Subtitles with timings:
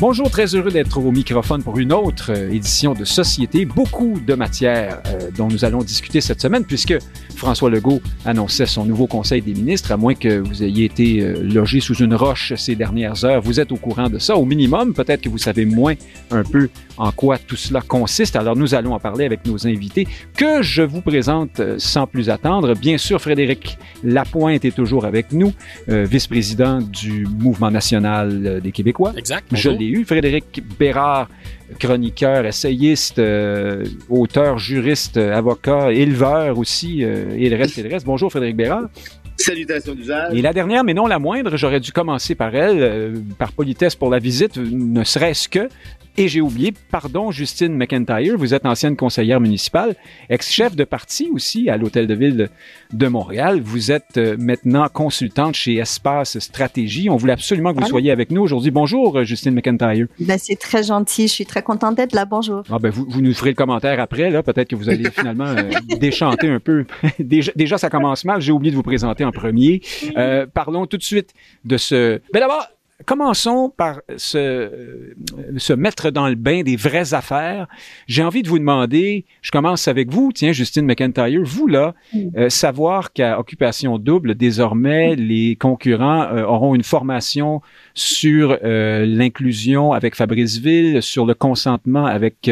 [0.00, 3.66] Bonjour, très heureux d'être au microphone pour une autre euh, édition de Société.
[3.66, 6.94] Beaucoup de matières euh, dont nous allons discuter cette semaine puisque
[7.36, 11.42] François Legault annonçait son nouveau Conseil des ministres, à moins que vous ayez été euh,
[11.42, 13.42] logé sous une roche ces dernières heures.
[13.42, 14.94] Vous êtes au courant de ça au minimum.
[14.94, 15.96] Peut-être que vous savez moins
[16.30, 18.36] un peu en quoi tout cela consiste.
[18.36, 22.74] Alors nous allons en parler avec nos invités que je vous présente sans plus attendre.
[22.74, 25.52] Bien sûr, Frédéric Lapointe est toujours avec nous,
[25.88, 29.12] vice-président du Mouvement national des Québécois.
[29.16, 29.46] Exact.
[29.52, 30.04] Je eu.
[30.04, 31.28] Frédéric Bérard,
[31.78, 38.06] chroniqueur, essayiste, euh, auteur, juriste, avocat, éleveur aussi, euh, et le reste et le reste.
[38.06, 38.88] Bonjour Frédéric Bérard.
[39.36, 40.34] Salutations d'usage.
[40.34, 43.94] Et la dernière, mais non la moindre, j'aurais dû commencer par elle, euh, par politesse
[43.94, 45.68] pour la visite, ne serait-ce que
[46.20, 49.96] et j'ai oublié, pardon, Justine McIntyre, vous êtes ancienne conseillère municipale,
[50.28, 52.50] ex-chef de parti aussi à l'Hôtel de Ville
[52.92, 53.62] de Montréal.
[53.64, 57.08] Vous êtes euh, maintenant consultante chez Espace Stratégie.
[57.08, 58.70] On voulait absolument que vous soyez avec nous aujourd'hui.
[58.70, 60.08] Bonjour, euh, Justine McIntyre.
[60.18, 61.22] Ben, c'est très gentil.
[61.22, 62.26] Je suis très contente d'être là.
[62.26, 62.64] Bonjour.
[62.70, 64.28] Ah, ben, vous, vous nous ferez le commentaire après.
[64.28, 66.84] Là, peut-être que vous allez finalement euh, déchanter un peu.
[67.18, 68.42] déjà, déjà, ça commence mal.
[68.42, 69.80] J'ai oublié de vous présenter en premier.
[70.18, 71.32] Euh, parlons tout de suite
[71.64, 72.20] de ce.
[72.34, 72.68] Ben d'abord,
[73.06, 75.14] Commençons par se,
[75.56, 77.66] se mettre dans le bain des vraies affaires.
[78.06, 81.94] J'ai envie de vous demander, je commence avec vous, tiens, Justine McIntyre, vous là,
[82.36, 87.62] euh, savoir qu'à Occupation Double, désormais, les concurrents euh, auront une formation
[88.00, 92.50] sur euh, l'inclusion avec Fabrice Ville, sur le consentement avec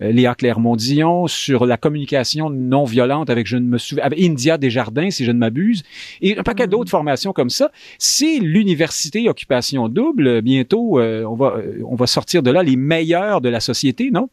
[0.00, 5.10] Léa Clermont-Dion, sur la communication non violente avec, je ne me souviens, avec India Desjardins,
[5.10, 5.82] si je ne m'abuse,
[6.20, 6.70] et un paquet mm.
[6.70, 7.70] d'autres formations comme ça.
[7.98, 10.42] C'est l'université Occupation double.
[10.42, 14.10] Bientôt, euh, on, va, euh, on va sortir de là les meilleurs de la société,
[14.10, 14.28] non?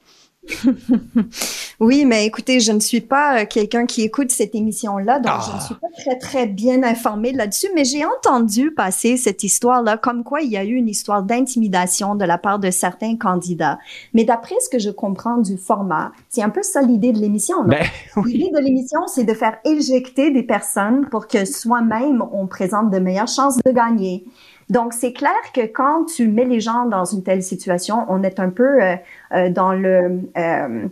[1.80, 5.52] oui, mais écoutez, je ne suis pas euh, quelqu'un qui écoute cette émission-là, donc je
[5.52, 5.62] ne ah.
[5.62, 10.42] suis pas très, très bien informée là-dessus, mais j'ai entendu passer cette histoire-là comme quoi
[10.42, 13.80] il y a eu une histoire d'intimidation de la part de certains candidats.
[14.14, 17.64] Mais d'après ce que je comprends du format, c'est un peu ça l'idée de l'émission.
[17.66, 17.86] Ben,
[18.26, 23.00] l'idée de l'émission, c'est de faire éjecter des personnes pour que soi-même on présente de
[23.00, 24.26] meilleures chances de gagner.
[24.70, 28.40] Donc, c'est clair que quand tu mets les gens dans une telle situation, on est
[28.40, 28.96] un peu euh,
[29.34, 30.22] euh, dans le...
[30.38, 30.88] Euh,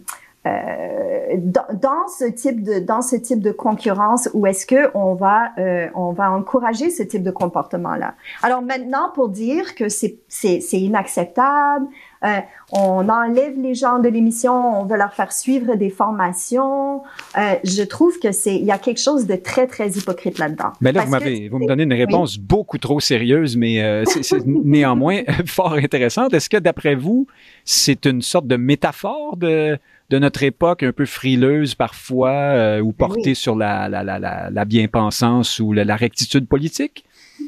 [0.45, 5.51] euh, dans, ce type de dans ce type de concurrence où est-ce que on va
[5.57, 8.15] euh, on va encourager ce type de comportement là.
[8.41, 11.87] Alors maintenant pour dire que c'est c'est inacceptable,
[12.23, 12.39] euh,
[12.71, 17.03] on enlève les gens de l'émission, on veut leur faire suivre des formations.
[17.37, 20.73] Euh, je trouve que c'est il y a quelque chose de très très hypocrite là-dedans.
[20.81, 24.45] Mais là vous m'avez vous me donnez une réponse beaucoup trop sérieuse, mais euh, c'est
[24.45, 26.33] néanmoins fort intéressante.
[26.33, 27.27] Est-ce que d'après vous
[27.65, 29.77] c'est une sorte de métaphore de
[30.09, 34.49] de notre époque un peu frileuse parfois euh, ou ben portée sur la, la, la,
[34.51, 37.05] la, bien-pensance ou la, rectitude politique?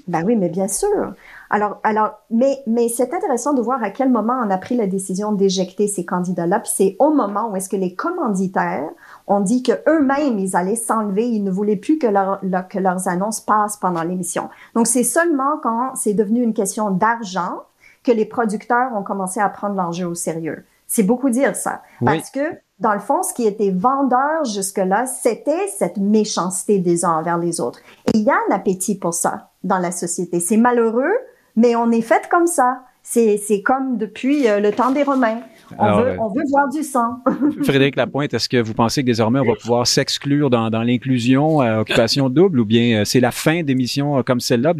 [0.07, 1.13] Ben oui, mais bien sûr.
[1.49, 4.87] Alors, alors, mais, mais c'est intéressant de voir à quel moment on a pris la
[4.87, 6.59] décision d'éjecter ces candidats-là.
[6.59, 8.89] Puis c'est au moment où est-ce que les commanditaires
[9.27, 12.39] ont dit que eux-mêmes ils allaient s'enlever, ils ne voulaient plus que, leur,
[12.69, 14.49] que leurs annonces passent pendant l'émission.
[14.75, 17.63] Donc c'est seulement quand c'est devenu une question d'argent
[18.03, 20.63] que les producteurs ont commencé à prendre l'enjeu au sérieux.
[20.87, 21.81] C'est beaucoup dire ça.
[22.03, 22.39] Parce que,
[22.79, 27.59] dans le fond, ce qui était vendeur jusque-là, c'était cette méchanceté des uns envers les
[27.59, 27.79] autres.
[28.07, 30.39] Et il y a un appétit pour ça dans la société.
[30.39, 31.13] C'est malheureux,
[31.55, 32.83] mais on est fait comme ça.
[33.07, 35.41] C'est, comme depuis euh, le temps des Romains.
[35.77, 37.23] On, veut, on veut voir du sang.
[37.63, 41.59] Frédéric Lapointe, est-ce que vous pensez que désormais on va pouvoir s'exclure dans, dans l'inclusion
[41.61, 44.73] à occupation double ou bien euh, c'est la fin d'émissions euh, comme celle-là?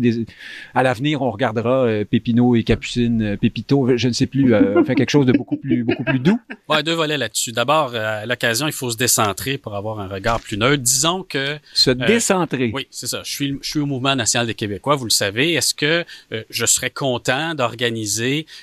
[0.73, 4.53] À l'avenir, on regardera euh, Pépino et Capucine, Pépito, je ne sais plus,
[4.85, 6.39] fait quelque chose de beaucoup plus, beaucoup plus doux?
[6.69, 7.51] Ouais, deux volets là-dessus.
[7.51, 10.81] D'abord, à l'occasion, il faut se décentrer pour avoir un regard plus neutre.
[10.81, 11.57] Disons que...
[11.73, 12.71] Se décentrer.
[12.73, 13.21] Oui, c'est ça.
[13.23, 15.53] Je suis, je suis au Mouvement national des Québécois, vous le savez.
[15.53, 16.03] Est-ce que
[16.49, 18.14] je serais content d'organiser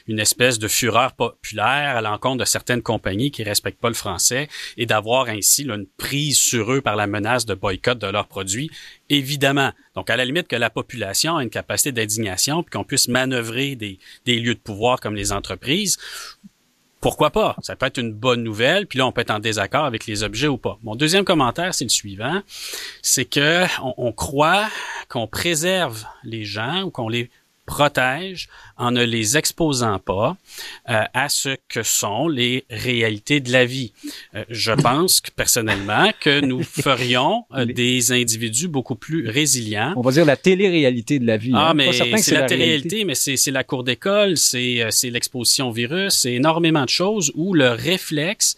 [0.06, 4.48] une espèce de fureur populaire à l'encontre de certaines compagnies qui respectent pas le français
[4.76, 8.70] et d'avoir ainsi une prise sur eux par la menace de boycott de leurs produits,
[9.08, 9.72] évidemment.
[9.94, 13.76] Donc, à la limite que la population a une capacité d'indignation puis qu'on puisse manœuvrer
[13.76, 15.98] des, lieux de pouvoir comme les entreprises,
[17.00, 17.56] pourquoi pas?
[17.62, 20.22] Ça peut être une bonne nouvelle, puis là, on peut être en désaccord avec les
[20.22, 20.78] objets ou pas.
[20.84, 22.42] Mon deuxième commentaire, c'est le suivant.
[23.02, 24.68] C'est que on croit
[25.08, 27.28] qu'on préserve les gens ou qu'on les
[27.66, 30.36] protège en ne les exposant pas
[30.90, 33.92] euh, à ce que sont les réalités de la vie.
[34.34, 39.92] Euh, je pense que personnellement que nous ferions euh, des individus beaucoup plus résilients.
[39.96, 41.52] On va dire la télé-réalité de la vie.
[41.54, 41.74] Ah, hein.
[41.74, 46.32] mais c'est la, télé-réalité, mais c'est la cour d'école, c'est c'est l'exposition au virus, c'est
[46.32, 48.56] énormément de choses où le réflexe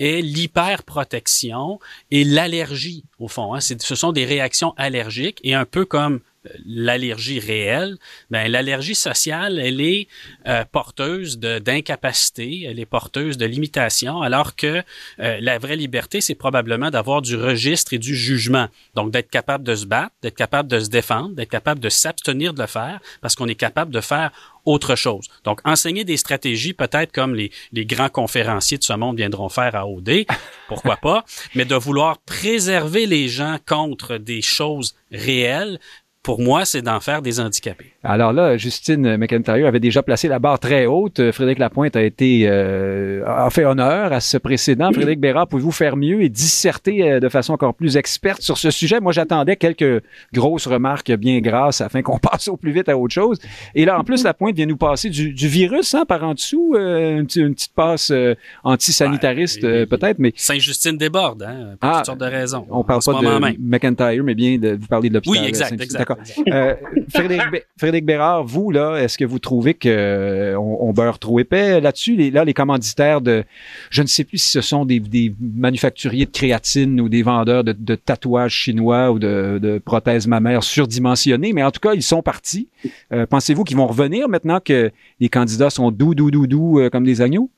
[0.00, 1.78] est l'hyperprotection
[2.10, 3.54] et l'allergie au fond.
[3.54, 3.60] Hein.
[3.60, 6.20] Ce sont des réactions allergiques et un peu comme
[6.64, 7.96] l'allergie réelle,
[8.30, 10.08] ben l'allergie sociale, elle est
[10.46, 14.82] euh, porteuse d'incapacité, elle est porteuse de limitation, alors que
[15.20, 18.68] euh, la vraie liberté, c'est probablement d'avoir du registre et du jugement.
[18.94, 22.54] Donc d'être capable de se battre, d'être capable de se défendre, d'être capable de s'abstenir
[22.54, 24.30] de le faire, parce qu'on est capable de faire
[24.66, 25.28] autre chose.
[25.44, 29.74] Donc, enseigner des stratégies, peut-être comme les, les grands conférenciers de ce monde viendront faire
[29.76, 30.26] à OD,
[30.68, 35.78] pourquoi pas, mais de vouloir préserver les gens contre des choses réelles,
[36.26, 37.92] pour moi, c'est d'en faire des handicapés.
[38.02, 41.30] Alors là, Justine McIntyre avait déjà placé la barre très haute.
[41.30, 44.90] Frédéric Lapointe a été euh, a fait honneur à ce précédent.
[44.92, 48.72] Frédéric Bérard, pouvez-vous faire mieux et disserter euh, de façon encore plus experte sur ce
[48.72, 48.98] sujet?
[48.98, 50.02] Moi, j'attendais quelques
[50.32, 53.38] grosses remarques bien grasses afin qu'on passe au plus vite à autre chose.
[53.76, 56.74] Et là, en plus, Lapointe vient nous passer du, du virus hein, par en dessous,
[56.74, 58.34] euh, une, petite passe euh,
[58.64, 62.66] antisanitariste peut-être, mais Saint-Justine déborde, hein, pour ah, toutes sortes de raisons.
[62.68, 65.40] On parle pas de McIntyre, mais bien de vous parler de l'hôpital.
[65.40, 66.15] Oui, exact, exact.
[66.48, 66.74] Euh,
[67.78, 72.16] Frédéric, Bérard, vous, là, est-ce que vous trouvez qu'on euh, on beurre trop épais là-dessus?
[72.30, 73.44] Là, les commanditaires de,
[73.90, 75.02] je ne sais plus si ce sont des,
[75.40, 81.62] manufacturiers de créatine ou des vendeurs de, tatouages chinois ou de, prothèses mammaires surdimensionnées, mais
[81.62, 82.68] en tout cas, ils sont partis.
[83.12, 84.90] Euh, pensez-vous qu'ils vont revenir maintenant que
[85.20, 87.50] les candidats sont doux, doux, doux, doux comme des agneaux?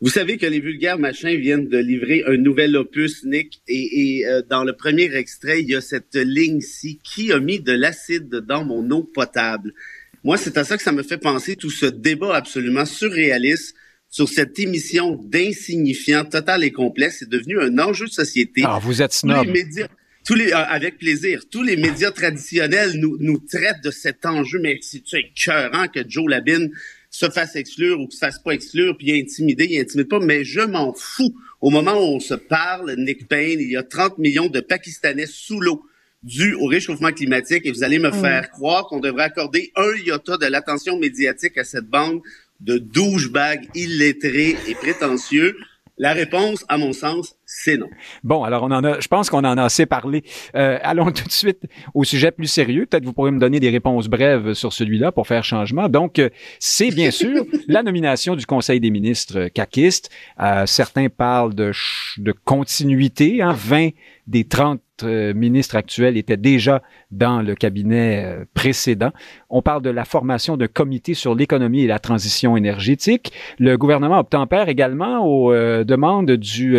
[0.00, 4.42] Vous savez que les vulgaires machins viennent de livrer un nouvel opus, Nick, et, euh,
[4.48, 8.64] dans le premier extrait, il y a cette ligne-ci qui a mis de l'acide dans
[8.64, 9.74] mon eau potable.
[10.22, 13.74] Moi, c'est à ça que ça me fait penser tout ce débat absolument surréaliste
[14.08, 17.10] sur cette émission d'insignifiant total et complet.
[17.10, 18.62] C'est devenu un enjeu de société.
[18.64, 19.36] Ah, vous êtes snob.
[19.36, 19.88] Tous les médias,
[20.24, 21.42] tous les, euh, avec plaisir.
[21.50, 26.28] Tous les médias traditionnels nous, nous traitent de cet enjeu, mais c'est écœurant que Joe
[26.28, 26.70] Labine
[27.18, 30.44] se fasse exclure ou que se fasse pas exclure, puis intimider, il intimide pas, mais
[30.44, 31.34] je m'en fous.
[31.60, 35.26] Au moment où on se parle, Nick Payne, il y a 30 millions de Pakistanais
[35.26, 35.82] sous l'eau
[36.22, 40.36] dû au réchauffement climatique et vous allez me faire croire qu'on devrait accorder un iota
[40.36, 42.20] de l'attention médiatique à cette bande
[42.60, 45.56] de douchebags illettrés et prétentieux.
[45.96, 47.88] La réponse, à mon sens, c'est non.
[48.24, 50.22] Bon, alors on en a, je pense qu'on en a assez parlé.
[50.54, 51.62] Euh, allons tout de suite
[51.94, 52.84] au sujet plus sérieux.
[52.84, 55.88] Peut-être vous pourrez me donner des réponses brèves sur celui-là pour faire changement.
[55.88, 56.28] Donc, euh,
[56.58, 60.10] c'est bien sûr la nomination du Conseil des ministres caquistes.
[60.40, 61.72] Euh, certains parlent de,
[62.18, 63.40] de continuité.
[63.40, 63.92] Hein, 20
[64.28, 69.10] des 30 euh, ministres actuels étaient déjà dans le cabinet euh, précédent.
[69.48, 73.32] On parle de la formation d'un comité sur l'économie et la transition énergétique.
[73.58, 76.76] Le gouvernement obtempère également aux euh, demandes du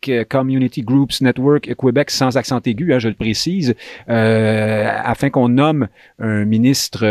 [0.00, 3.74] Quebec Community Groups Network Québec sans accent aigu, hein, je le précise,
[4.06, 5.88] afin qu'on nomme
[6.18, 7.04] un ministre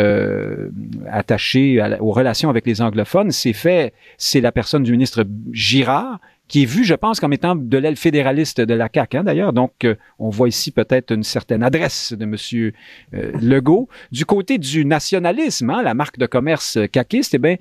[1.10, 3.32] attaché aux relations avec les anglophones.
[3.32, 6.20] C'est fait, c'est la personne du ministre Girard
[6.52, 9.54] qui est vu, je pense, comme étant de l'aile fédéraliste de la CAQ, hein, d'ailleurs.
[9.54, 12.36] Donc, euh, on voit ici peut-être une certaine adresse de M.
[13.14, 13.88] Euh, Legault.
[14.12, 17.56] Du côté du nationalisme, hein, la marque de commerce caquiste, eh bien,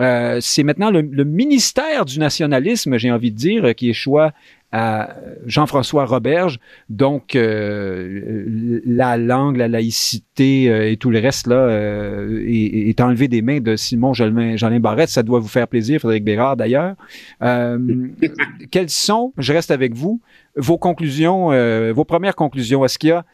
[0.00, 4.32] euh, c'est maintenant le, le, ministère du nationalisme, j'ai envie de dire, qui est choix
[4.72, 6.58] à Jean-François Roberge.
[6.88, 13.28] Donc, euh, la langue, la laïcité euh, et tout le reste là euh, est, enlevé
[13.28, 15.10] des mains de Simon Jolin, Barrette.
[15.10, 16.94] Ça doit vous faire plaisir, Frédéric Bérard d'ailleurs.
[18.70, 20.20] quelles sont, je reste avec vous,
[20.56, 21.48] vos conclusions,
[21.92, 22.84] vos premières conclusions?
[22.84, 23.24] Est-ce qu'il y a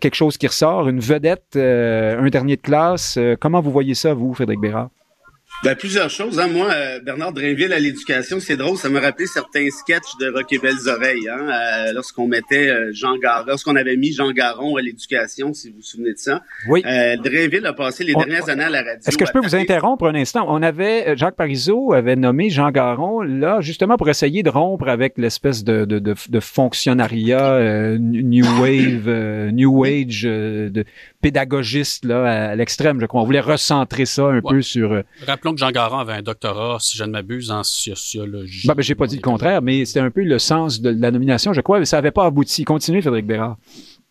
[0.00, 3.18] quelque chose qui ressort, une vedette, un dernier de classe?
[3.40, 4.90] comment vous voyez ça, vous, Frédéric Bérard?
[5.64, 6.38] Ben, plusieurs choses.
[6.38, 6.46] Hein.
[6.46, 10.52] Moi, euh, Bernard Drainville à l'éducation, c'est drôle, ça me rappelait certains sketchs de Rock
[10.52, 14.76] et Belles Oreilles, hein, euh, lorsqu'on mettait euh, Jean Garon, lorsqu'on avait mis Jean Garon
[14.76, 16.42] à l'éducation, si vous vous souvenez de ça.
[16.68, 16.82] Oui.
[16.82, 19.00] Drainville a passé les dernières années à la radio.
[19.04, 20.46] Est-ce que je peux vous interrompre un instant?
[20.48, 25.18] On avait, Jacques Parizeau avait nommé Jean Garon, là, justement pour essayer de rompre avec
[25.18, 30.84] l'espèce de, de, de, de fonctionnariat New Wave, New Age, de
[31.20, 33.22] pédagogiste, là, à l'extrême, je crois.
[33.22, 35.02] On voulait recentrer ça un peu sur
[35.52, 38.66] que Jean Garan avait un doctorat, si je ne m'abuse, en sociologie.
[38.66, 41.10] Ben, ben, j'ai pas dit le contraire, mais c'était un peu le sens de la
[41.10, 42.64] nomination, je crois, mais ça n'avait pas abouti.
[42.64, 43.56] Continuez, Frédéric Bérard.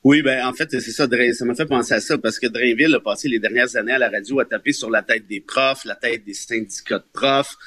[0.04, 2.96] Oui, ben en fait, c'est ça, ça m'a fait penser à ça, parce que Drainville
[2.96, 5.84] a passé les dernières années à la radio à taper sur la tête des profs,
[5.86, 7.58] la tête des syndicats de profs.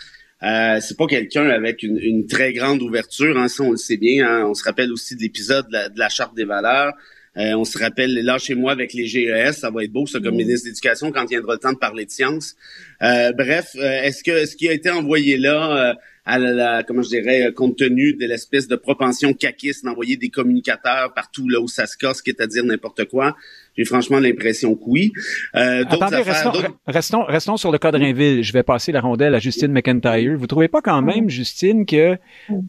[0.43, 4.27] Euh, c'est pas quelqu'un avec une, très grande ouverture, hein, ça on le sait bien.
[4.27, 4.47] Hein.
[4.47, 6.95] on se rappelle aussi de l'épisode de, la Charte des valeurs.
[7.41, 10.21] Euh, on se rappelle, là, chez moi, avec les GES, ça va être beau, ça,
[10.21, 12.55] comme ministre d'éducation, quand viendra le temps de parler de sciences.
[13.03, 17.09] Euh, bref, euh, est-ce que ce qui a été envoyé là, à la, comment je
[17.09, 21.87] dirais, compte tenu de l'espèce de propension caquiste d'envoyer des communicateurs partout là où ça
[21.87, 23.37] se casse, qui est à dire n'importe quoi,
[23.77, 25.13] J'ai franchement l'impression que oui.
[25.55, 26.53] Euh, Attendez, restons,
[26.87, 28.43] restons, restons, sur le cas de Rainville.
[28.43, 30.37] Je vais passer la rondelle à Justine McIntyre.
[30.37, 32.17] Vous trouvez pas quand même, Justine, que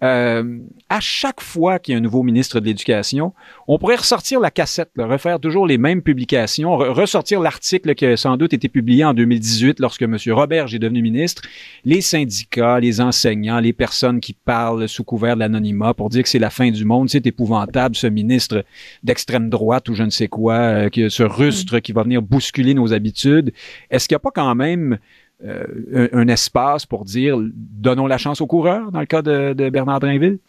[0.04, 0.58] euh,
[0.90, 3.34] à chaque fois qu'il y a un nouveau ministre de l'Éducation,
[3.68, 8.38] on pourrait ressortir la cassette, refaire toujours les mêmes publications, ressortir l'article qui a sans
[8.38, 10.18] doute été publié en 2018 lorsque M.
[10.30, 11.42] Roberge est devenu ministre,
[11.84, 16.30] les syndicats, les enseignants, les personnes qui parlent sous couvert de l'anonymat pour dire que
[16.30, 18.64] c'est la fin du monde, c'est épouvantable, ce ministre
[19.04, 22.94] d'extrême droite ou je ne sais quoi, euh, ce rustre qui va venir bousculer nos
[22.94, 23.54] habitudes.
[23.90, 24.98] Est-ce qu'il n'y a pas quand même
[25.44, 29.70] euh, un, espace pour dire donnons la chance aux coureurs dans le cas de, de
[29.70, 30.40] Bernard Drinville?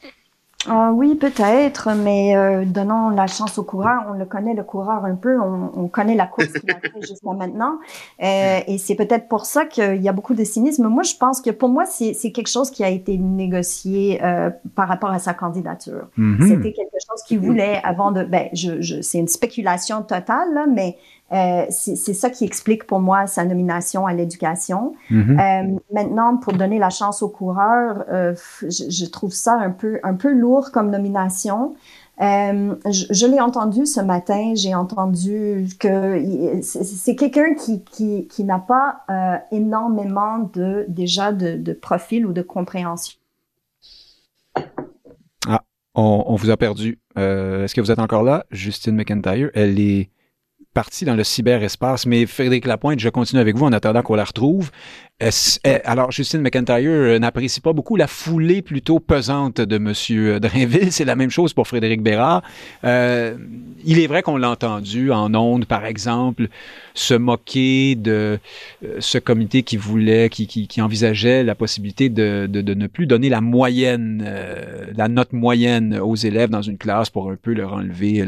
[0.68, 4.04] Ah oui, peut-être, mais euh, donnons la chance au coureur.
[4.08, 5.40] On le connaît, le coureur un peu.
[5.40, 7.78] On, on connaît la course qu'il a fait jusqu'à maintenant.
[8.22, 10.86] Euh, et c'est peut-être pour ça qu'il y a beaucoup de cynisme.
[10.86, 14.88] Moi, je pense que pour moi, c'est quelque chose qui a été négocié euh, par
[14.88, 16.08] rapport à sa candidature.
[16.18, 16.48] Mm-hmm.
[16.48, 18.22] C'était quelque chose qu'il voulait avant de...
[18.22, 20.96] Ben, je, je, c'est une spéculation totale, là, mais
[21.32, 24.94] euh, c'est ça qui explique pour moi sa nomination à l'éducation.
[25.10, 25.40] Mm-hmm.
[25.40, 29.98] euh, maintenant, pour donner la chance aux coureurs, euh, je, je, trouve ça un peu
[30.02, 31.74] un peu lourd comme nomination.
[32.20, 34.52] Je, je l'ai entendu ce matin.
[34.54, 39.04] J'ai entendu que c'est quelqu'un qui qui, qui n'a pas
[39.50, 43.18] énormément de déjà de, de profil ou de compréhension.
[45.48, 45.62] Ah,
[45.94, 47.00] on, on vous a perdu.
[47.16, 50.10] Est-ce que vous êtes encore là, Justine McIntyre Elle est
[50.72, 52.06] partie dans le cyberespace.
[52.06, 54.70] Mais Frédéric Lapointe, je continue avec vous en attendant qu'on la retrouve.
[55.22, 60.90] Eh, alors, Justine McIntyre euh, n'apprécie pas beaucoup la foulée plutôt pesante de Monsieur Drainville.
[60.90, 62.42] C'est la même chose pour Frédéric Bérard.
[62.84, 63.36] Euh,
[63.84, 66.48] il est vrai qu'on l'a entendu en ondes, par exemple,
[66.94, 68.38] se moquer de
[68.84, 74.24] euh, ce comité qui voulait, qui, envisageait la possibilité de, ne plus donner la moyenne,
[74.26, 78.24] euh, la note moyenne aux élèves dans une classe pour un peu leur enlever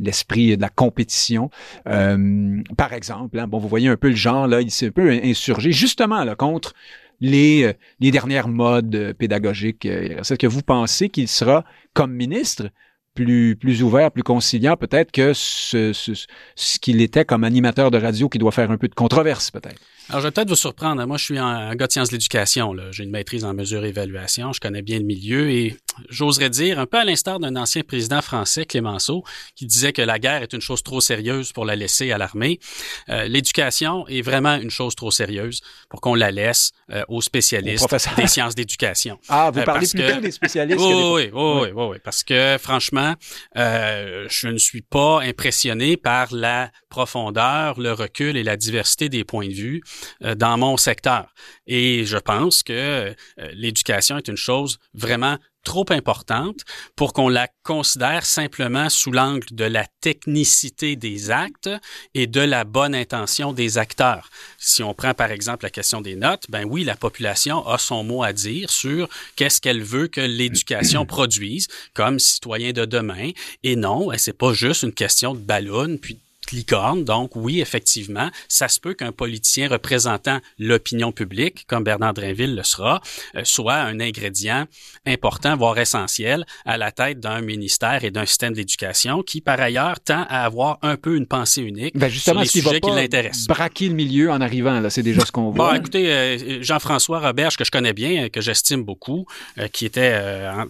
[0.00, 1.50] l'esprit de la compétition.
[1.88, 4.90] Euh, par exemple, hein, bon, vous voyez un peu le genre là, il s'est un
[4.90, 6.74] peu insurgé justement contre
[7.20, 9.86] les, euh, les dernières modes euh, pédagogiques.
[9.86, 12.68] Euh, est-ce que vous pensez qu'il sera, comme ministre,
[13.14, 18.28] plus, plus ouvert, plus conciliant peut-être que ce, ce qu'il était comme animateur de radio
[18.28, 19.80] qui doit faire un peu de controverse peut-être?
[20.08, 21.04] Alors, je vais peut-être vous surprendre.
[21.04, 22.74] Moi, je suis un, gars de sciences de l'éducation.
[22.92, 24.52] J'ai une maîtrise en mesure et évaluation.
[24.52, 25.76] Je connais bien le milieu et
[26.10, 29.24] j'oserais dire, un peu à l'instar d'un ancien président français, Clémenceau,
[29.56, 32.60] qui disait que la guerre est une chose trop sérieuse pour la laisser à l'armée.
[33.08, 37.88] Euh, l'éducation est vraiment une chose trop sérieuse pour qu'on la laisse euh, aux spécialistes
[38.16, 39.18] des sciences d'éducation.
[39.28, 40.80] Ah, vous euh, parlez plutôt des spécialistes.
[40.80, 43.14] Oui, oui, oui, oui, oui, parce que franchement,
[43.56, 49.48] je ne suis pas impressionné par la profondeur, le recul et la diversité des points
[49.48, 49.82] de vue
[50.20, 51.26] dans mon secteur.
[51.66, 53.14] Et je pense que euh,
[53.52, 56.60] l'éducation est une chose vraiment trop importante
[56.94, 61.68] pour qu'on la considère simplement sous l'angle de la technicité des actes
[62.14, 64.30] et de la bonne intention des acteurs.
[64.58, 68.04] Si on prend par exemple la question des notes, ben oui, la population a son
[68.04, 73.32] mot à dire sur qu'est-ce qu'elle veut que l'éducation produise comme citoyen de demain.
[73.64, 76.20] Et non, c'est pas juste une question de ballon puis
[76.52, 77.04] licorne.
[77.04, 82.62] Donc oui, effectivement, ça se peut qu'un politicien représentant l'opinion publique, comme Bernard Drinville le
[82.62, 83.00] sera,
[83.34, 84.66] euh, soit un ingrédient
[85.06, 90.00] important, voire essentiel, à la tête d'un ministère et d'un système d'éducation qui, par ailleurs,
[90.00, 93.46] tend à avoir un peu une pensée unique ben justement, sur les sujets qui l'intéressent.
[93.46, 95.72] Braquer le milieu en arrivant, là, c'est déjà ce qu'on voit.
[95.72, 99.26] Bon, écoutez, euh, Jean-François Roberge, que je connais bien, que j'estime beaucoup,
[99.58, 100.16] euh, qui était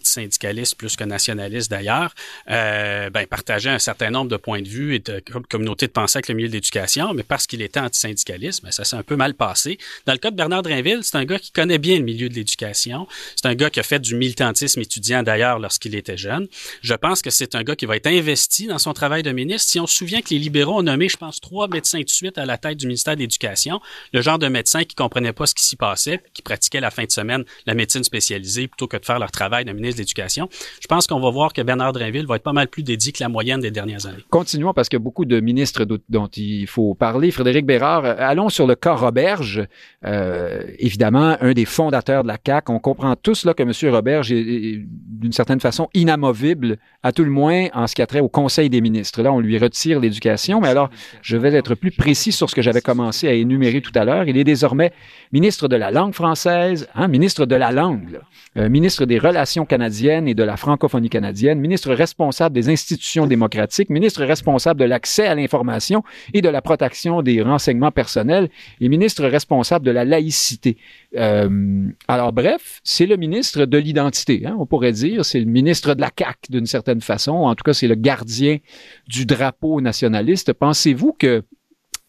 [0.03, 2.15] syndicaliste plus que nationaliste d'ailleurs,
[2.47, 6.29] ben, partageait un certain nombre de points de vue et de, comme de penser avec
[6.29, 9.35] le milieu de l'éducation, mais parce qu'il était antisyndicaliste, ben, ça s'est un peu mal
[9.35, 9.79] passé.
[10.07, 12.35] Dans le cas de Bernard Drinville, c'est un gars qui connaît bien le milieu de
[12.35, 13.07] l'éducation.
[13.35, 16.47] C'est un gars qui a fait du militantisme étudiant d'ailleurs lorsqu'il était jeune.
[16.83, 19.69] Je pense que c'est un gars qui va être investi dans son travail de ministre.
[19.69, 22.39] Si on se souvient que les libéraux ont nommé, je pense, trois médecins de suite
[22.39, 23.81] à la tête du ministère de l'Éducation,
[24.13, 27.05] le genre de médecins qui comprenaient pas ce qui s'y passait, qui pratiquaient la fin
[27.05, 30.49] de semaine la médecine spécialisée plutôt que de faire leur travail de ministre de l'Éducation.
[30.81, 33.23] Je pense qu'on va voir que Bernard Drinville va être pas mal plus dédié que
[33.23, 34.25] la moyenne des dernières années.
[34.31, 38.05] Continuons parce que beaucoup de ministres dont il faut parler, Frédéric Bérard.
[38.05, 39.67] Euh, allons sur le cas Roberge.
[40.05, 42.73] Euh, évidemment, un des fondateurs de la CAQ.
[42.73, 43.73] On comprend tous là que M.
[43.95, 48.21] Roberge est, d'une certaine façon inamovible, à tout le moins en ce qui a trait
[48.21, 49.23] au Conseil des ministres.
[49.23, 50.61] Là, on lui retire l'éducation.
[50.61, 50.91] Mais alors,
[51.23, 54.29] je vais être plus précis sur ce que j'avais commencé à énumérer tout à l'heure.
[54.29, 54.93] Il est désormais
[55.33, 58.21] ministre de la langue française, hein, ministre de la langue,
[58.59, 63.89] euh, ministre des relations canadiennes et de la francophonie canadienne, ministre responsable des institutions démocratiques,
[63.89, 66.03] ministre responsable de l'accès à l'information l'information
[66.35, 68.49] et de la protection des renseignements personnels
[68.81, 70.77] et ministre responsable de la laïcité.
[71.17, 75.95] Euh, alors bref, c'est le ministre de l'identité, hein, on pourrait dire, c'est le ministre
[75.95, 78.59] de la CAQ d'une certaine façon, en tout cas c'est le gardien
[79.07, 80.53] du drapeau nationaliste.
[80.53, 81.43] Pensez-vous que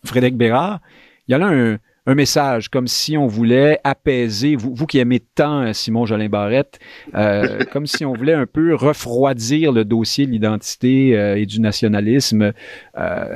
[0.03, 0.79] Frédéric Bérard,
[1.27, 1.77] il y a là un,
[2.07, 6.29] un message, comme si on voulait apaiser, vous, vous qui aimez tant euh, Simon Jolin
[6.29, 6.79] Barrette,
[7.15, 11.59] euh, comme si on voulait un peu refroidir le dossier de l'identité euh, et du
[11.59, 12.53] nationalisme.
[12.97, 13.35] Euh,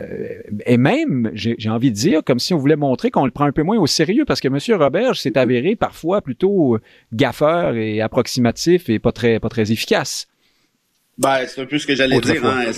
[0.65, 3.51] et même, j'ai envie de dire, comme si on voulait montrer qu'on le prend un
[3.51, 4.81] peu moins au sérieux, parce que M.
[4.81, 6.79] Roberge s'est avéré parfois plutôt
[7.11, 10.27] gaffeur et approximatif et pas très, pas très efficace.
[11.17, 12.45] Ben, c'est un peu ce que j'allais dire.
[12.45, 12.71] Hein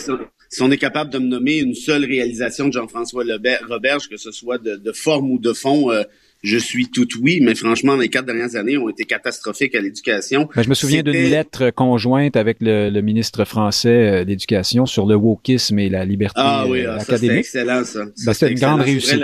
[0.53, 3.23] si on est capable de me nommer une seule réalisation de Jean-François
[3.67, 6.03] Roberge, que ce soit de, forme ou de fond, euh,
[6.43, 10.47] je suis tout oui, mais franchement, les quatre dernières années ont été catastrophiques à l'éducation.
[10.55, 13.89] Ben, je me souviens d'une lettre conjointe avec le, ministre français
[14.21, 17.45] euh, d'éducation sur le wokisme et la liberté ah, oui, ah, académique.
[17.45, 18.05] C'est excellent, ça.
[18.23, 19.23] Ben, c'était une grande réussite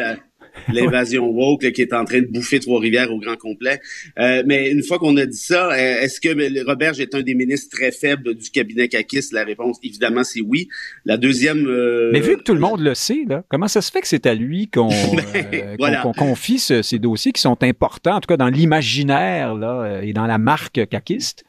[0.71, 3.79] l'invasion woke qui est en train de bouffer Trois-Rivières au grand complet.
[4.17, 7.35] Euh, mais une fois qu'on a dit ça, euh, est-ce que Robert est un des
[7.35, 9.29] ministres très faibles du cabinet CAQIS?
[9.31, 10.67] La réponse, évidemment, c'est oui.
[11.05, 11.65] La deuxième...
[11.67, 14.07] Euh, mais vu que tout le monde le sait, là, comment ça se fait que
[14.07, 14.89] c'est à lui qu'on
[15.79, 19.55] ben, confie ces dossiers qui sont importants, en tout cas dans l'imaginaire
[20.03, 21.43] et dans la marque caquiste?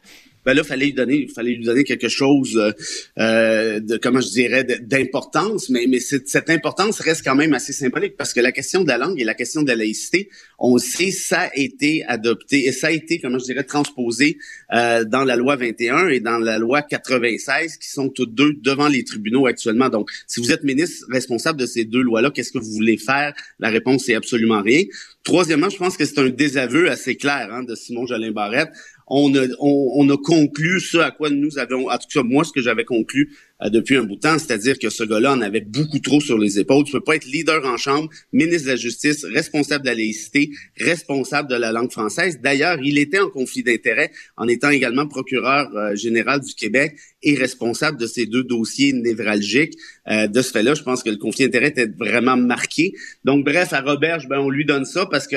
[0.44, 2.72] Ben là, fallait lui donner, fallait lui donner quelque chose euh,
[3.18, 8.16] euh de, comment je dirais, d'importance, mais, mais cette, importance reste quand même assez symbolique
[8.16, 10.28] parce que la question de la langue et la question de la laïcité,
[10.58, 14.38] on sait, ça a été adopté et ça a été, comment je dirais, transposé
[14.72, 18.88] euh, dans la loi 21 et dans la loi 96 qui sont toutes deux devant
[18.88, 19.88] les tribunaux actuellement.
[19.88, 23.34] Donc, si vous êtes ministre responsable de ces deux lois-là, qu'est-ce que vous voulez faire?
[23.58, 24.84] La réponse est absolument rien.
[25.22, 28.70] Troisièmement, je pense que c'est un désaveu assez clair hein, de Simon Jolin Barrette
[29.10, 32.52] on a, on, a conclu ce à quoi nous avons, en tout cas moi, ce
[32.52, 35.60] que j'avais conclu euh, depuis un bout de temps, c'est-à-dire que ce gars-là en avait
[35.60, 36.84] beaucoup trop sur les épaules.
[36.84, 40.50] Tu peux pas être leader en chambre, ministre de la Justice, responsable de la laïcité,
[40.78, 42.38] responsable de la langue française.
[42.40, 47.34] D'ailleurs, il était en conflit d'intérêts en étant également procureur euh, général du Québec et
[47.34, 49.74] responsable de ces deux dossiers névralgiques.
[50.08, 52.94] Euh, de ce fait-là, je pense que le conflit d'intérêts était vraiment marqué.
[53.24, 55.36] Donc, bref, à Robert, ben, on lui donne ça parce que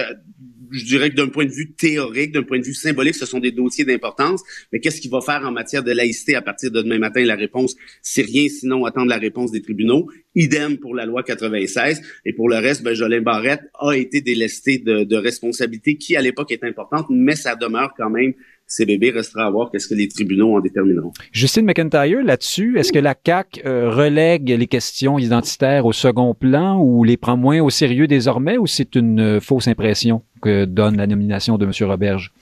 [0.72, 3.40] je dirais que d'un point de vue théorique, d'un point de vue symbolique, ce sont
[3.40, 4.42] des dossiers d'importance.
[4.72, 7.24] Mais qu'est-ce qu'il va faire en matière de laïcité à partir de demain matin?
[7.26, 10.10] La réponse, c'est rien sinon attendre la réponse des tribunaux.
[10.36, 12.02] Idem pour la loi 96.
[12.26, 16.22] Et pour le reste, ben, Jolin Barrette a été délesté de, de responsabilités qui, à
[16.22, 18.34] l'époque, est importante, mais ça demeure quand même
[18.76, 21.12] CBB restera à voir qu'est-ce que les tribunaux en détermineront.
[21.32, 26.80] Justine McIntyre, là-dessus, est-ce que la CAC euh, relègue les questions identitaires au second plan
[26.80, 30.98] ou les prend moins au sérieux désormais ou c'est une euh, fausse impression que donne
[30.98, 31.72] la nomination de M.
[31.88, 32.34] Roberge?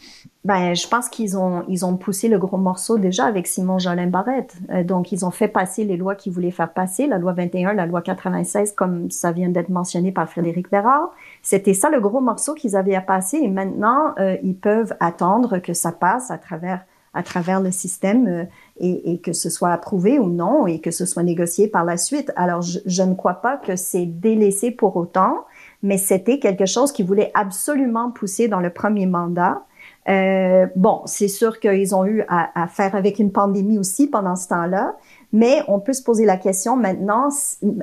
[0.43, 4.07] Ben, je pense qu'ils ont ils ont poussé le gros morceau déjà avec Simon Jolin
[4.07, 4.55] Barrette.
[4.71, 7.73] Euh, donc ils ont fait passer les lois qu'ils voulaient faire passer, la loi 21,
[7.73, 11.11] la loi 96 comme ça vient d'être mentionné par Frédéric Bérard.
[11.43, 15.59] C'était ça le gros morceau qu'ils avaient à passer et maintenant euh, ils peuvent attendre
[15.59, 18.45] que ça passe à travers à travers le système euh,
[18.79, 21.97] et, et, que ce soit approuvé ou non et que ce soit négocié par la
[21.97, 22.31] suite.
[22.35, 25.45] Alors je, je ne crois pas que c'est délaissé pour autant,
[25.83, 29.61] mais c'était quelque chose qu'ils voulaient absolument pousser dans le premier mandat
[30.09, 34.47] euh, bon, c'est sûr qu'ils ont eu à, faire avec une pandémie aussi pendant ce
[34.49, 34.95] temps-là,
[35.31, 37.29] mais on peut se poser la question maintenant,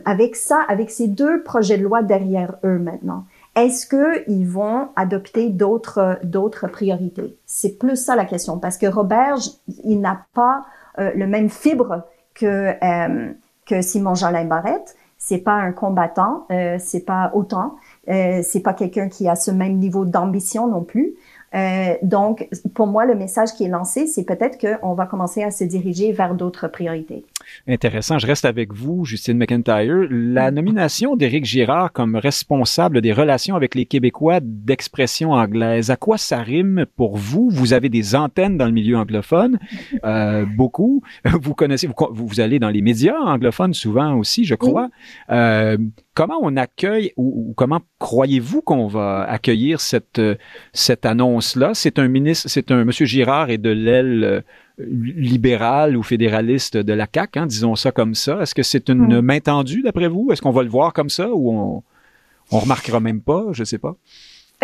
[0.05, 5.49] avec ça, avec ces deux projets de loi derrière eux maintenant, est-ce qu'ils vont adopter
[5.49, 7.37] d'autres d'autres priorités?
[7.47, 9.37] C'est plus ça la question, parce que Robert,
[9.85, 10.65] il n'a pas
[10.99, 12.05] euh, le même fibre
[12.35, 13.33] que euh,
[13.69, 14.97] que Simon Jolin Barrette.
[15.21, 17.75] C'est pas un combattant, euh, c'est pas autant,
[18.09, 21.15] euh, c'est pas quelqu'un qui a ce même niveau d'ambition non plus.
[21.55, 25.51] Euh, donc, pour moi, le message qui est lancé, c'est peut-être qu'on va commencer à
[25.51, 27.25] se diriger vers d'autres priorités.
[27.67, 28.19] Intéressant.
[28.19, 30.07] Je reste avec vous, Justine McIntyre.
[30.11, 30.55] La mm.
[30.55, 36.39] nomination d'Éric Girard comme responsable des relations avec les Québécois d'expression anglaise, à quoi ça
[36.43, 37.51] rime pour vous?
[37.51, 39.59] Vous avez des antennes dans le milieu anglophone,
[40.05, 41.03] euh, beaucoup.
[41.25, 44.89] Vous connaissez, vous, vous, allez dans les médias anglophones souvent aussi, je crois.
[45.31, 45.77] Euh,
[46.15, 50.21] comment on accueille ou, comment croyez-vous qu'on va accueillir cette
[50.73, 51.73] cette annonce-là?
[51.75, 54.45] C'est un ministre, c'est un Monsieur Girard et de l'aile
[54.79, 58.41] libérale ou fédéraliste de la CAC, hein, disons ça comme ça.
[58.43, 59.21] Est-ce que c'est une hmm.
[59.21, 60.29] main tendue d'après vous?
[60.31, 61.83] Est-ce qu'on va le voir comme ça ou on
[62.51, 63.45] on remarquera même pas?
[63.53, 63.97] Je sais pas.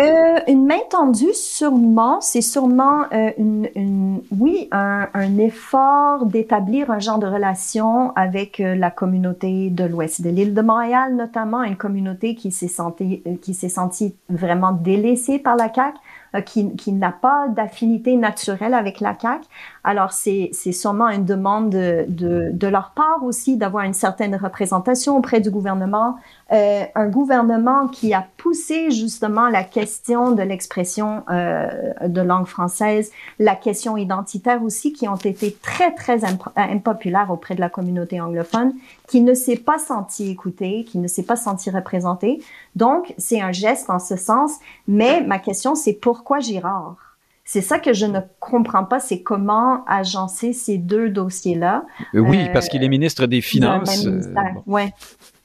[0.01, 2.19] Euh, une main tendue, sûrement.
[2.19, 8.59] C'est sûrement euh, une, une, oui, un, un effort d'établir un genre de relation avec
[8.59, 13.23] euh, la communauté de l'Ouest de l'île de Montréal, notamment une communauté qui s'est sentie,
[13.41, 15.97] qui s'est sentie vraiment délaissée par la CAQ,
[16.45, 19.45] qui, qui n'a pas d'affinité naturelle avec la CAQ.
[19.87, 25.15] Alors, c'est sûrement une demande de, de, de leur part aussi d'avoir une certaine représentation
[25.15, 26.17] auprès du gouvernement.
[26.51, 31.67] Euh, un gouvernement qui a poussé justement la question de l'expression euh,
[32.07, 36.21] de langue française, la question identitaire aussi, qui ont été très, très
[36.55, 38.73] impopulaires auprès de la communauté anglophone,
[39.07, 42.41] qui ne s'est pas senti écouté, qui ne s'est pas senti représenté.
[42.75, 44.53] Donc, c'est un geste en ce sens.
[44.87, 47.04] Mais ma question, c'est pourquoi Girard?
[47.47, 51.85] C'est ça que je ne comprends pas, c'est comment agencer ces deux dossiers-là.
[52.15, 54.07] Euh, oui, parce qu'il est ministre des Finances.
[54.07, 54.19] Euh,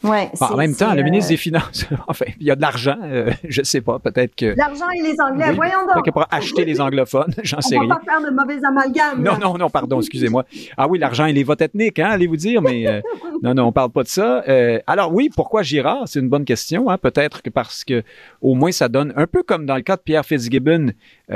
[0.05, 0.11] ouais.
[0.11, 2.97] Ouais, en même temps, le ministre euh, des Finances, enfin, il y a de l'argent,
[3.03, 4.55] euh, je sais pas, peut-être que...
[4.57, 6.03] L'argent et les Anglais, voyons donc.
[6.03, 7.85] Peut-être pour acheter les anglophones, j'en sais rien.
[7.85, 9.23] On va pas faire de mauvais amalgames.
[9.23, 10.45] Non, non, non, pardon, excusez-moi.
[10.77, 13.01] Ah oui, l'argent et les votes ethniques, hein, allez-vous dire, mais euh,
[13.43, 14.45] non, non, on parle pas de ça.
[14.87, 16.05] alors oui, pourquoi Girard?
[16.07, 18.03] C'est une bonne question, hein, peut-être que parce que
[18.41, 20.93] au moins ça donne, un peu comme dans le cas de Pierre Fitzgibbon,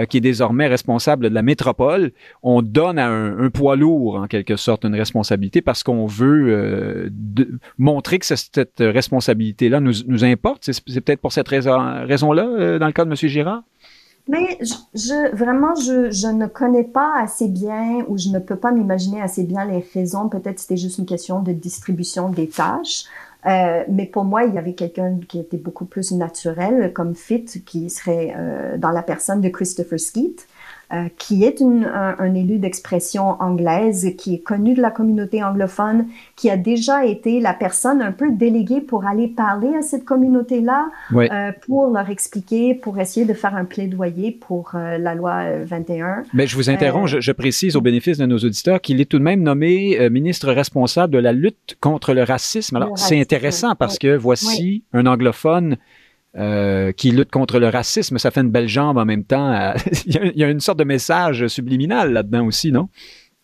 [0.08, 4.26] qui est désormais responsable de la métropole, on donne à un, un poids lourd, en
[4.26, 7.10] quelque sorte, une responsabilité parce qu'on veut
[7.78, 10.70] montrer que c'est cette responsabilité-là nous, nous importe?
[10.70, 13.16] C'est peut-être pour cette raison-là, euh, dans le cas de M.
[13.16, 13.62] Girard?
[14.26, 14.58] Mais
[15.34, 19.44] vraiment, je, je, ne connais pas assez bien ou je ne peux pas m'imaginer assez
[19.44, 20.30] bien les raisons.
[20.30, 23.04] Peut-être c'était juste une question de distribution des tâches.
[23.46, 27.44] Euh, mais pour moi, il y avait quelqu'un qui était beaucoup plus naturel comme fit,
[27.44, 30.46] qui serait euh, dans la personne de Christopher Skeet.
[30.92, 36.06] Euh, qui est une, un, élu d'expression anglaise, qui est connu de la communauté anglophone,
[36.36, 40.90] qui a déjà été la personne un peu déléguée pour aller parler à cette communauté-là,
[41.14, 46.24] euh, pour leur expliquer, pour essayer de faire un plaidoyer pour euh, la loi 21.
[46.34, 49.18] Mais je vous interromps, je, je, précise au bénéfice de nos auditeurs qu'il est tout
[49.18, 52.76] de même nommé ministre responsable de la lutte contre le racisme.
[52.76, 55.78] Alors, c'est intéressant parce que voici un anglophone
[56.36, 59.72] euh, qui lutte contre le racisme, ça fait une belle jambe en même temps.
[60.06, 62.88] il, y a, une sorte de message subliminal là-dedans aussi, non?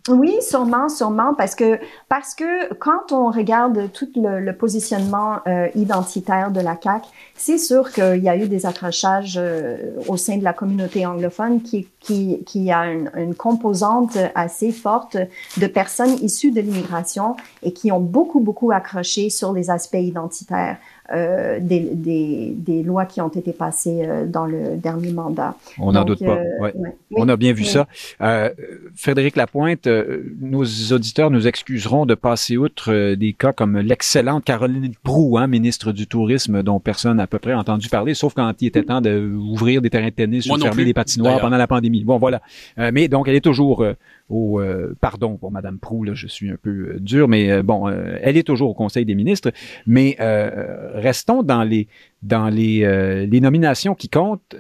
[0.09, 6.51] Oui, sûrement, sûrement, parce que parce que quand on regarde tout le, positionnement euh, identitaire
[6.51, 9.77] de la CAC, c'est sûr qu'il y a eu des accrochages euh,
[10.09, 15.19] au sein de la communauté anglophone qui qui qui a une, une composante assez forte
[15.59, 20.79] de personnes issues de l'immigration et qui ont beaucoup beaucoup accroché sur les aspects identitaires.
[21.13, 25.57] Euh, des, des, des, lois qui ont été passées euh, dans le dernier mandat.
[25.81, 26.37] On n'en doute pas.
[26.37, 26.73] Euh, ouais.
[27.17, 27.89] On a bien vu ça.
[28.95, 29.89] Frédéric Lapointe,
[30.41, 35.91] nos auditeurs nous excuseront de passer outre des cas comme l'excellente Caroline Proux, hein, ministre
[35.91, 39.01] du Tourisme, dont personne n'a à peu près entendu parler, sauf quand il était temps
[39.01, 42.05] d'ouvrir des terrains de tennis ou de fermer des patinoires pendant la pandémie.
[42.05, 42.41] Bon, voilà.
[42.77, 43.85] mais donc, elle est toujours
[44.31, 47.63] au euh, pardon pour Madame Prou, là, je suis un peu euh, dur, mais euh,
[47.63, 49.53] bon, elle est toujours au Conseil des ministres.
[49.87, 50.17] Mais
[50.95, 51.89] restons dans les
[52.23, 54.55] dans les, les nominations qui comptent.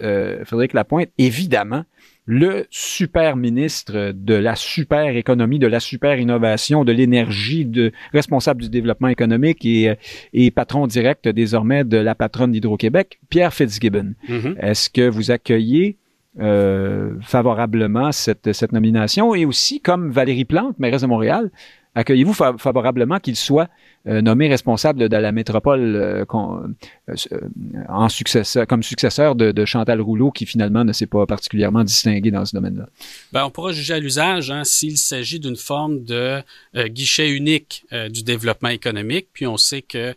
[0.45, 1.85] Frédéric Lapointe, évidemment,
[2.27, 8.63] le super ministre de la super économie, de la super innovation, de l'énergie, de responsable
[8.63, 9.95] du développement économique et,
[10.33, 14.15] et patron direct désormais de la patronne d'Hydro-Québec, Pierre Fitzgibbon.
[14.29, 14.59] Mm-hmm.
[14.59, 15.97] Est-ce que vous accueillez
[16.41, 21.51] euh, favorablement cette, cette nomination et aussi comme Valérie Plante, mairesse de Montréal,
[21.95, 23.69] accueillez-vous favorablement qu'il soit
[24.07, 26.25] euh, nommé responsable de la métropole euh,
[27.89, 32.31] en successeur, comme successeur de, de, Chantal Rouleau, qui finalement ne s'est pas particulièrement distingué
[32.31, 32.89] dans ce domaine-là?
[33.33, 36.43] Ben, on pourra juger à l'usage hein, s'il s'agit d'une forme de
[36.87, 39.29] guichet unique du développement économique.
[39.35, 40.15] Puis on sait que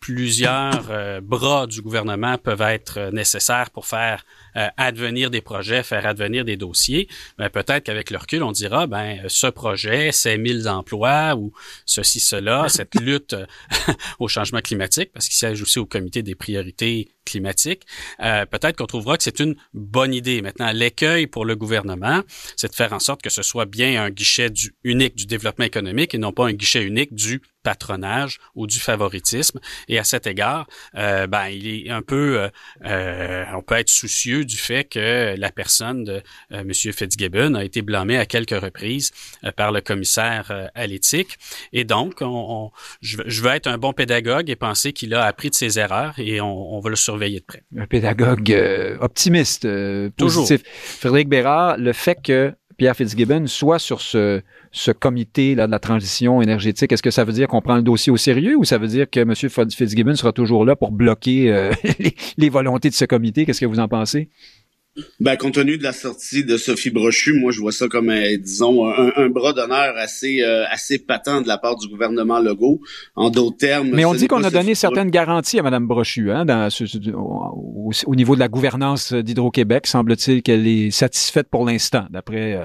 [0.00, 4.24] plusieurs bras du gouvernement peuvent être nécessaires pour faire
[4.56, 7.08] euh, advenir des projets, faire advenir des dossiers,
[7.38, 11.52] ben, peut-être qu'avec le recul, on dira, ben ce projet, ces 1000 emplois ou
[11.86, 13.36] ceci, cela, cette lutte
[14.18, 17.82] au changement climatique, parce qu'il s'agit aussi au comité des priorités climatiques,
[18.20, 20.42] euh, peut-être qu'on trouvera que c'est une bonne idée.
[20.42, 22.22] Maintenant, l'écueil pour le gouvernement,
[22.56, 25.64] c'est de faire en sorte que ce soit bien un guichet du, unique du développement
[25.64, 29.60] économique et non pas un guichet unique du patronage ou du favoritisme.
[29.88, 32.48] Et à cet égard, euh, ben il est un peu,
[32.84, 36.72] euh, on peut être soucieux du fait que la personne de euh, M.
[36.72, 39.10] Fitzgibbon a été blâmée à quelques reprises
[39.44, 41.38] euh, par le commissaire euh, à l'éthique.
[41.72, 42.70] Et donc, on,
[43.00, 46.40] je, veux être un bon pédagogue et penser qu'il a appris de ses erreurs et
[46.40, 47.62] on, va le surveiller de près.
[47.76, 48.50] Un pédagogue
[49.00, 49.62] optimiste,
[50.16, 50.44] Toujours.
[50.44, 50.62] positif.
[50.72, 54.40] Frédéric Bérard, le fait que Pierre Fitzgibbon soit sur ce,
[54.72, 57.82] ce comité là, de la transition énergétique, est-ce que ça veut dire qu'on prend le
[57.82, 59.34] dossier au sérieux ou ça veut dire que M.
[59.34, 61.72] Fitzgibbon sera toujours là pour bloquer euh,
[62.38, 63.44] les, volontés de ce comité?
[63.44, 64.30] Qu'est-ce que vous en pensez?
[65.20, 68.36] Ben, compte tenu de la sortie de Sophie Brochu, moi, je vois ça comme, euh,
[68.36, 72.80] disons, un, bras d'honneur assez, euh, assez patent de la part du gouvernement Legault.
[73.14, 73.90] En d'autres termes.
[73.92, 76.68] Mais on dit qu'on a donné certaines garanties à Mme Brochu, hein, dans,
[77.14, 79.86] au, niveau de la gouvernance d'Hydro-Québec.
[79.86, 82.58] Semble-t-il qu'elle est satisfaite pour l'instant, d'après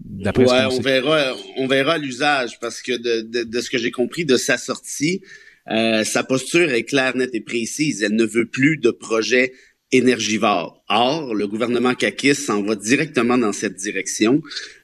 [0.00, 4.24] d'après ouais, on verra, on verra l'usage parce que de, de, ce que j'ai compris
[4.24, 5.22] de sa sortie,
[5.70, 8.02] euh, sa posture est claire, nette et précise.
[8.02, 9.52] Elle ne veut plus de projet
[9.92, 10.82] énergivore.
[10.88, 14.42] Or, le gouvernement Kakis s'en va directement dans cette direction.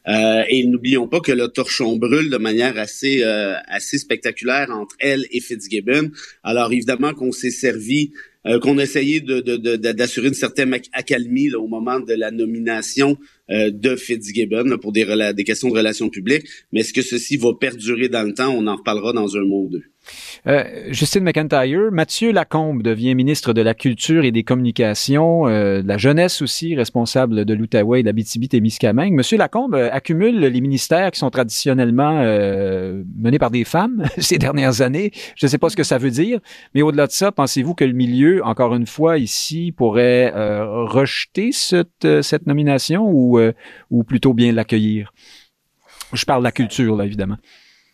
[0.08, 4.96] Euh, et n'oublions pas que le torchon brûle de manière assez euh, assez spectaculaire entre
[4.98, 6.10] elle et Fitzgibbon.
[6.42, 8.12] Alors évidemment qu'on s'est servi
[8.44, 13.16] euh, qu'on a essayé d'assurer une certaine accalmie là, au moment de la nomination
[13.50, 16.46] euh, de Fitzgibbon pour des, des questions de relations publiques.
[16.72, 18.52] Mais est-ce que ceci va perdurer dans le temps?
[18.52, 19.84] On en reparlera dans un mot ou deux.
[20.46, 25.88] Euh, Justine McIntyre, Mathieu Lacombe devient ministre de la Culture et des Communications, euh, de
[25.88, 29.12] la jeunesse aussi, responsable de l'Outaouais et de l'Abitibi-Témiscamingue.
[29.12, 34.80] Monsieur Lacombe euh, accumule les ministères qui sont traditionnellement menés par des femmes ces dernières
[34.80, 35.12] années.
[35.36, 36.40] Je ne sais pas ce que ça veut dire,
[36.74, 42.22] mais au-delà de ça, pensez-vous que le milieu, encore une fois, ici, pourrait rejeter cette,
[42.22, 43.40] cette nomination ou,
[43.90, 45.12] ou plutôt bien l'accueillir?
[46.12, 47.38] Je parle de la culture, là, évidemment.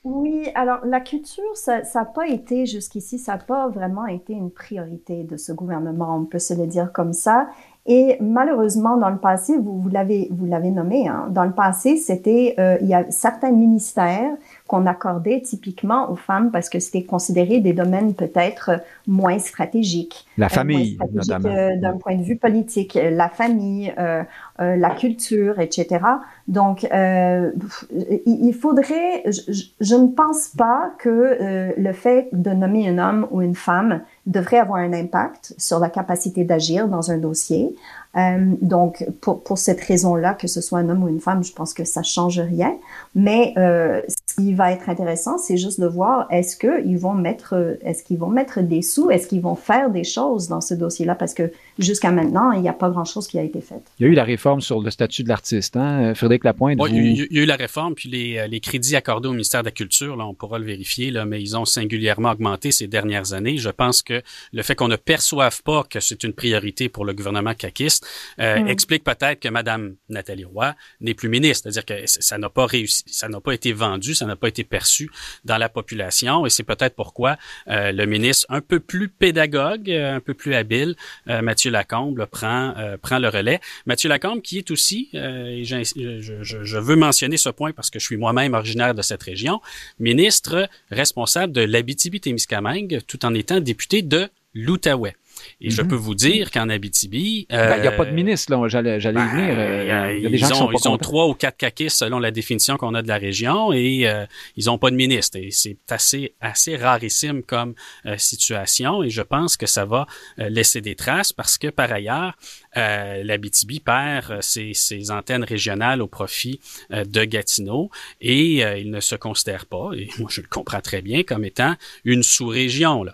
[0.04, 4.50] Oui, alors la culture, ça n'a pas été jusqu'ici, ça n'a pas vraiment été une
[4.50, 7.48] priorité de ce gouvernement, on peut se le dire comme ça.
[7.84, 11.96] Et malheureusement, dans le passé, vous, vous l'avez vous l'avez nommé, hein, dans le passé,
[11.96, 14.36] c'était euh, il y a certains ministères
[14.68, 20.26] qu'on accordait typiquement aux femmes parce que c'était considéré des domaines peut-être moins stratégiques.
[20.36, 21.48] La euh, famille, notamment.
[21.48, 24.22] Euh, d'un point de vue politique, la famille, euh,
[24.58, 26.04] la culture, etc.
[26.46, 33.26] Donc, il faudrait, je, je, ne pense pas que le fait de nommer un homme
[33.30, 37.74] ou une femme devrait avoir un impact sur la capacité d'agir dans un dossier.
[38.16, 41.52] Euh, donc, pour, pour cette raison-là, que ce soit un homme ou une femme, je
[41.52, 42.76] pense que ça change rien.
[43.14, 44.00] Mais euh,
[44.38, 48.28] qui va être intéressant, c'est juste de voir est-ce qu'ils vont mettre, est-ce qu'ils vont
[48.28, 52.10] mettre des sous, est-ce qu'ils vont faire des choses dans ce dossier-là, parce que jusqu'à
[52.10, 53.82] maintenant, il n'y a pas grand-chose qui a été fait.
[53.98, 56.78] Il y a eu la réforme sur le statut de l'artiste, hein, Frédéric Lapointe.
[56.80, 59.62] Oui, il, y a eu la réforme, puis les, euh, les, crédits accordés au ministère
[59.62, 62.86] de la Culture, là, on pourra le vérifier, là, mais ils ont singulièrement augmenté ces
[62.86, 63.56] dernières années.
[63.56, 67.12] Je pense que le fait qu'on ne perçoive pas que c'est une priorité pour le
[67.12, 68.06] gouvernement caquiste
[68.40, 68.68] euh, mm.
[68.68, 73.04] explique peut-être que Madame Nathalie Roy n'est plus ministre, c'est-à-dire que ça n'a pas réussi,
[73.06, 75.10] ça n'a pas été vendu, ça n'a pas été perçu
[75.44, 77.36] dans la population, et c'est peut-être pourquoi
[77.68, 82.74] euh, le ministre un peu plus pédagogue, euh, un peu plus habile, Mathieu Lacombe, prend
[83.02, 83.60] prend le relais.
[83.86, 88.04] Mathieu Lacombe, qui est aussi, je, je, je, veux mentionner ce point parce que je
[88.04, 89.60] suis moi-même originaire de cette région,
[89.98, 95.14] ministre responsable de l'Abitibi-Témiscamingue, tout en étant député de l'Outaouais.
[95.60, 95.88] Et je mhm.
[95.88, 98.68] peux vous dire qu'en Abitibi, ben, il n'y a pas de euh, ministre là.
[98.68, 99.54] J'allais, j'allais ben, venir.
[99.58, 102.18] Euh, y a des gens ont, qui sont ils ont trois ou quatre caquistes selon
[102.18, 105.38] la définition qu'on a de la région et euh, ils n'ont pas de ministre.
[105.38, 107.74] Et c'est assez assez rarissime comme
[108.16, 109.02] situation.
[109.02, 110.06] Et je pense que ça va
[110.36, 112.34] laisser des traces parce que par ailleurs,
[112.76, 119.14] euh, l'Abitibi perd ses, ses, antennes régionales au profit de Gatineau et il ne se
[119.14, 123.06] considère pas, et moi je le comprends très bien, comme étant une sous-région.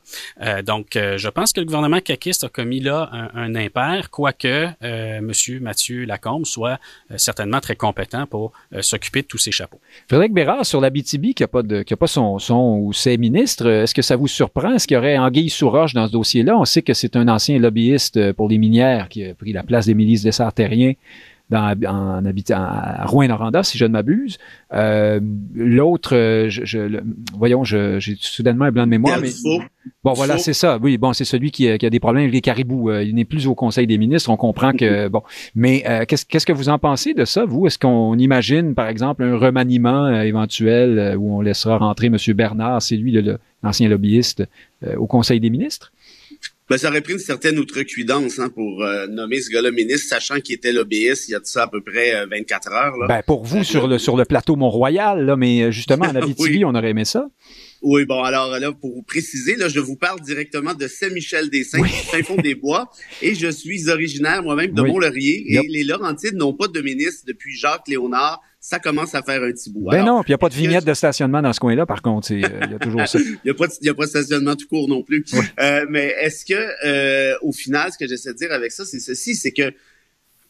[0.65, 2.01] donc, je pense que le gouvernement
[2.43, 6.79] a commis là un, impair, quoique euh, Monsieur Mathieu Lacombe soit
[7.11, 9.81] euh, certainement très compétent pour euh, s'occuper de tous ces chapeaux.
[10.09, 13.17] Frédéric Bérard, sur l'Abitibi, qui n'a pas, de, qui a pas son, son ou ses
[13.19, 14.75] ministres, est-ce que ça vous surprend?
[14.75, 16.57] Est-ce qu'il y aurait anguille sous roche dans ce dossier-là?
[16.57, 19.87] On sait que c'est un ancien lobbyiste pour les minières qui a pris la place
[19.87, 20.95] des milices des Sartériens
[21.51, 24.39] dans, en habitant à Rouen-Noranda, si je ne m'abuse.
[24.73, 25.21] Euh,
[25.55, 27.01] L'autre, euh, je,
[27.37, 29.19] voyons, j'ai soudainement un blanc de mémoire.
[29.21, 29.31] Mais,
[30.03, 30.79] bon, voilà, c'est ça.
[30.81, 32.91] Oui, bon, c'est celui qui, qui, a des problèmes avec les caribous.
[32.91, 34.31] Euh, il n'est plus au Conseil des ministres.
[34.31, 35.23] On comprend que bon.
[35.55, 37.67] Mais euh, qu'est-ce qu'est-ce que vous en pensez de ça, vous?
[37.67, 42.17] Est-ce qu'on imagine, par exemple, un remaniement éventuel où on laissera rentrer M.
[42.29, 43.15] Bernard, c'est lui
[43.63, 44.45] l'ancien lobbyiste,
[44.97, 45.93] au Conseil des ministres?
[46.71, 50.41] Ben, ça aurait pris une certaine outrecuidance hein, pour euh, nommer ce gars-là ministre, sachant
[50.41, 52.97] qu'il était lobbyiste il y a de ça à peu près 24 euh, heures.
[52.97, 53.07] Là.
[53.07, 56.65] Ben, pour vous, sur le sur le plateau Mont-Royal, là, mais euh, justement, en Abitibi,
[56.65, 57.29] on aurait aimé ça.
[57.83, 61.91] Oui, bon, alors là, pour vous préciser, là, je vous parle directement de Saint-Michel-des-Saints, oui.
[62.11, 66.69] Saint-Fond des Bois, et je suis originaire moi-même de Mont-Laurier, et les Laurentides n'ont pas
[66.69, 69.91] de ministre depuis Jacques Léonard ça commence à faire un petit bout.
[69.91, 72.01] Ben non, puis il n'y a pas de vignette de stationnement dans ce coin-là, par
[72.01, 72.33] contre.
[72.33, 73.19] Euh, il y a toujours ça.
[73.21, 75.23] Il n'y a, pas de, a pas de stationnement tout court non plus.
[75.61, 76.55] Euh, mais est-ce que,
[76.87, 79.71] euh, au final, ce que j'essaie de dire avec ça, c'est ceci, c'est que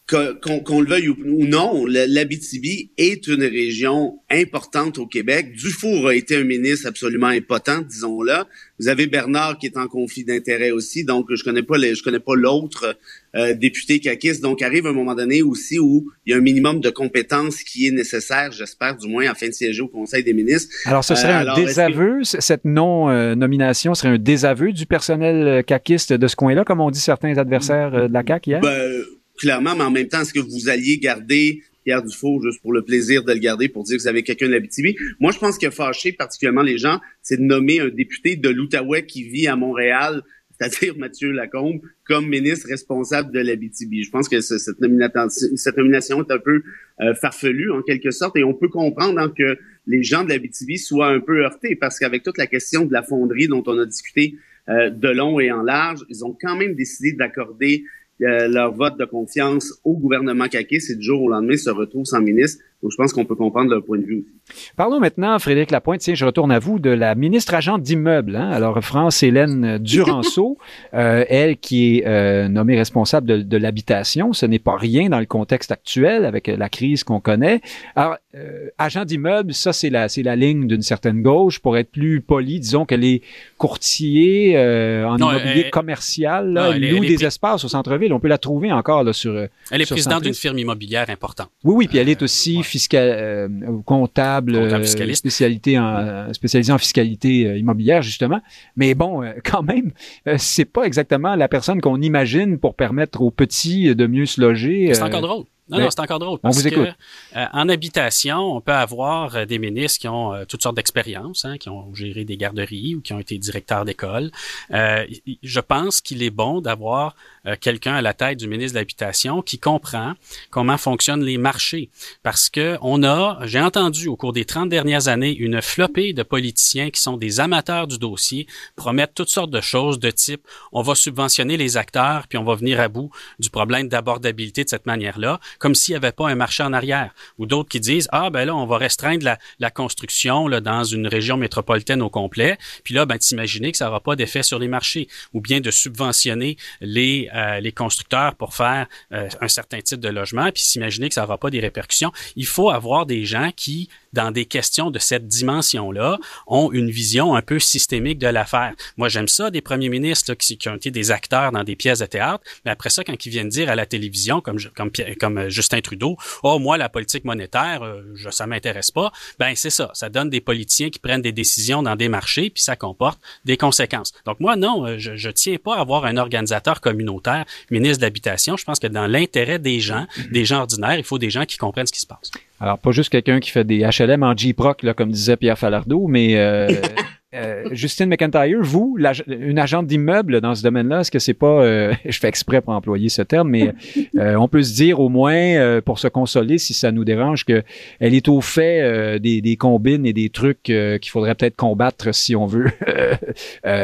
[0.07, 5.53] qu'on le veuille ou non, l'Abitibi est une région importante au Québec.
[5.53, 8.45] Dufour a été un ministre absolument impotent, disons-le.
[8.79, 12.03] Vous avez Bernard qui est en conflit d'intérêts aussi, donc je connais pas les, je
[12.03, 12.99] connais pas l'autre
[13.35, 14.43] euh, député caquiste.
[14.43, 17.87] Donc arrive un moment donné aussi où il y a un minimum de compétences qui
[17.87, 20.75] est nécessaire, j'espère du moins, afin de siéger au Conseil des ministres.
[20.85, 26.27] Alors ce serait un euh, désaveu, cette non-nomination serait un désaveu du personnel caquiste de
[26.27, 28.61] ce coin-là, comme ont dit certains adversaires de la CAQ hier?
[28.61, 29.05] Ben,
[29.39, 32.83] clairement, mais en même temps, est-ce que vous alliez garder Pierre Dufault juste pour le
[32.83, 34.97] plaisir de le garder pour dire que vous avez quelqu'un de l'Abitibi?
[35.21, 39.05] Moi, je pense que fâché particulièrement les gens, c'est de nommer un député de l'Outaouais
[39.07, 40.23] qui vit à Montréal
[40.59, 44.05] c'est-à-dire Mathieu Lacombe, comme ministre responsable de l'Abitibi.
[44.05, 46.63] Je pense que cette, nomination, cette nomination est un peu
[47.01, 50.79] euh, farfelue en quelque sorte, et on peut comprendre hein, que les gens de l'Abitibi
[50.79, 53.87] soient un peu heurtés, parce qu'avec toute la question de la fonderie dont on a
[53.87, 54.37] discuté
[54.69, 57.85] euh, de long et en large, ils ont quand même décidé d'accorder
[58.19, 62.21] leur vote de confiance au gouvernement Caquet, c'est du jour au lendemain se retrouve sans
[62.21, 62.63] ministre.
[62.85, 64.71] Donc, je pense qu'on peut comprendre leur point de vue aussi.
[64.77, 68.37] Parlons maintenant, Frédéric Lapointe, tiens, je retourne à vous, de la ministre agente d'immeubles.
[68.37, 68.51] Hein?
[68.51, 70.59] Alors, France-Hélène Duranceau,
[70.93, 75.19] euh, elle qui est euh, nommée responsable de, de l'habitation, ce n'est pas rien dans
[75.19, 77.63] le contexte actuel avec la crise qu'on connaît.
[77.97, 81.61] Alors, euh, agent d'immeubles, ça, c'est la, c'est la ligne d'une certaine gauche.
[81.61, 83.23] Pour être plus poli, disons qu'elle est
[83.59, 88.13] courtier euh, en immobilier commercial, là, elle, loue des espaces au centre-ville.
[88.13, 89.47] On peut la trouver encore là, sur.
[89.71, 91.49] Elle est présidente d'une firme immobilière importante.
[91.63, 93.49] Oui, oui, puis elle est aussi fiscal,
[93.85, 94.85] comptable,
[95.15, 98.41] spécialité en, spécialisée en fiscalité immobilière justement.
[98.77, 99.93] Mais bon, quand même,
[100.39, 104.93] c'est pas exactement la personne qu'on imagine pour permettre aux petits de mieux se loger.
[104.93, 105.45] C'est encore drôle.
[105.69, 106.39] Non, non, c'est encore drôle.
[106.41, 110.63] Parce que euh, en habitation, on peut avoir euh, des ministres qui ont euh, toutes
[110.63, 114.31] sortes d'expériences, hein, qui ont géré des garderies ou qui ont été directeurs d'école.
[114.71, 117.15] je pense qu'il est bon d'avoir
[117.61, 120.15] quelqu'un à la tête du ministre de l'Habitation qui comprend
[120.51, 121.91] comment fonctionnent les marchés.
[122.23, 126.23] Parce que on a, j'ai entendu au cours des 30 dernières années, une flopée de
[126.23, 128.47] politiciens qui sont des amateurs du dossier,
[128.77, 132.55] promettent toutes sortes de choses de type on va subventionner les acteurs puis on va
[132.55, 136.35] venir à bout du problème d'abordabilité de cette manière-là comme s'il n'y avait pas un
[136.35, 137.13] marché en arrière.
[137.39, 139.25] Ou d'autres qui disent, ah ben là, on va restreindre
[139.59, 142.59] la, construction là, dans une région métropolitaine au complet.
[142.85, 145.09] Puis là, ben, t'imaginer que ça n'aura pas d'effet sur les marchés.
[145.33, 150.09] Ou bien de subventionner les, euh, les constructeurs pour faire euh, un certain type de
[150.09, 152.13] logement, puis s'imaginer que ça n'aura pas des répercussions.
[152.37, 157.35] Il faut avoir des gens qui dans des questions de cette dimension-là, ont une vision
[157.35, 158.73] un peu systémique de l'affaire.
[158.97, 161.99] Moi, j'aime ça, des premiers ministres qui, qui, ont été des acteurs dans des pièces
[161.99, 165.39] de théâtre, mais après ça, quand ils viennent dire à la télévision, comme, comme, comme
[165.39, 169.71] euh, Justin Trudeau, «Oh, moi, la politique monétaire, euh, je, ça m'intéresse pas», ben c'est
[169.71, 173.21] ça, ça donne des politiciens qui prennent des décisions dans des marchés, puis ça comporte
[173.45, 174.13] des conséquences.
[174.25, 178.07] Donc moi, non, euh, je, je tiens pas à avoir un organisateur communautaire, ministre de
[178.07, 178.57] l'Habitation.
[178.57, 181.57] Je pense que dans l'intérêt des gens, des gens ordinaires, il faut des gens qui
[181.57, 182.31] comprennent ce qui se passe.
[182.65, 186.07] Alors, pas juste quelqu'un qui fait des HLM en J-Proc, là, comme disait Pierre Falardeau,
[186.07, 186.69] mais euh,
[187.35, 188.97] euh, Justine McIntyre, vous,
[189.29, 192.73] une agente d'immeuble dans ce domaine-là, est-ce que c'est pas, euh, je fais exprès pour
[192.73, 193.75] employer ce terme, mais
[194.17, 197.63] euh, on peut se dire au moins, pour se consoler, si ça nous dérange, que
[198.01, 202.35] elle est au fait des, des, combines et des trucs qu'il faudrait peut-être combattre si
[202.35, 202.71] on veut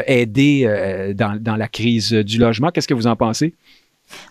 [0.06, 2.70] aider dans, dans la crise du logement.
[2.70, 3.52] Qu'est-ce que vous en pensez?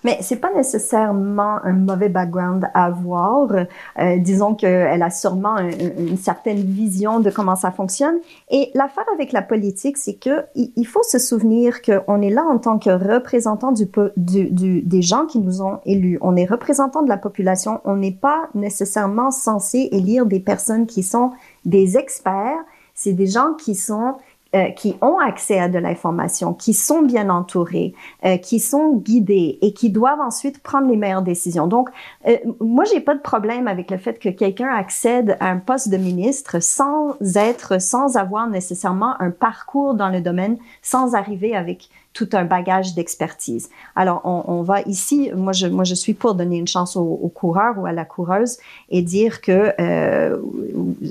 [0.03, 3.51] Mais c'est pas nécessairement un mauvais background à avoir.
[3.51, 8.15] Euh, disons qu'elle a sûrement une certaine vision de comment ça fonctionne.
[8.49, 12.57] Et l'affaire avec la politique, c'est que il, faut se souvenir qu'on est là en
[12.57, 16.17] tant que représentant du, du, du, des gens qui nous ont élus.
[16.21, 17.81] On est représentant de la population.
[17.85, 21.31] On n'est pas nécessairement censé élire des personnes qui sont
[21.65, 22.59] des experts.
[22.93, 24.15] C'est des gens qui sont
[24.55, 27.93] euh, qui ont accès à de l'information, qui sont bien entourés,
[28.25, 31.67] euh, qui sont guidés et qui doivent ensuite prendre les meilleures décisions.
[31.67, 31.89] Donc,
[32.27, 35.89] euh, moi, j'ai pas de problème avec le fait que quelqu'un accède à un poste
[35.89, 41.89] de ministre sans être, sans avoir nécessairement un parcours dans le domaine, sans arriver avec
[42.19, 43.69] tout un bagage d'expertise.
[43.95, 47.85] Alors, on, va ici, moi je, suis pour donner une chance au, au coureur ou
[47.85, 48.57] à la coureuse
[48.89, 50.37] et dire que, euh,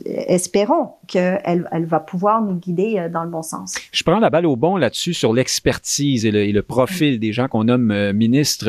[0.04, 3.74] espérons qu'elle elle va pouvoir nous guider euh, dans le bon sens.
[3.90, 7.64] Je prends la balle au bon là-dessus sur l'expertise et le, profil des gens qu'on
[7.64, 8.66] nomme euh, ministre.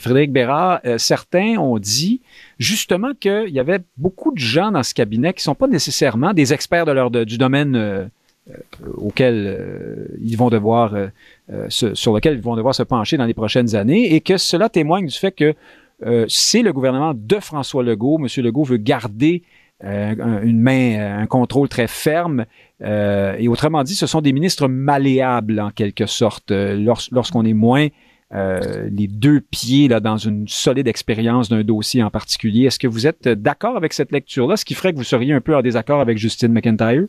[0.00, 2.20] Frédéric Bérard, certains ont dit
[2.58, 6.52] justement qu'il y avait beaucoup de gens dans ce cabinet qui sont pas nécessairement des
[6.52, 8.10] experts de leur, du domaine
[8.96, 11.08] auquel euh, ils vont devoir euh,
[11.68, 15.06] sur lequel ils vont devoir se pencher dans les prochaines années et que cela témoigne
[15.06, 15.54] du fait que
[16.28, 18.18] c'est le gouvernement de François Legault.
[18.18, 19.42] Monsieur Legault veut garder
[19.82, 22.44] une main, un contrôle très ferme.
[22.82, 27.88] et autrement dit, ce sont des ministres malléables en quelque sorte lorsqu'on est moins
[28.30, 32.66] les deux pieds là, dans une solide expérience d'un dossier en particulier.
[32.66, 35.40] Est-ce que vous êtes d'accord avec cette lecture-là, ce qui ferait que vous seriez un
[35.40, 37.06] peu en désaccord avec Justine McIntyre?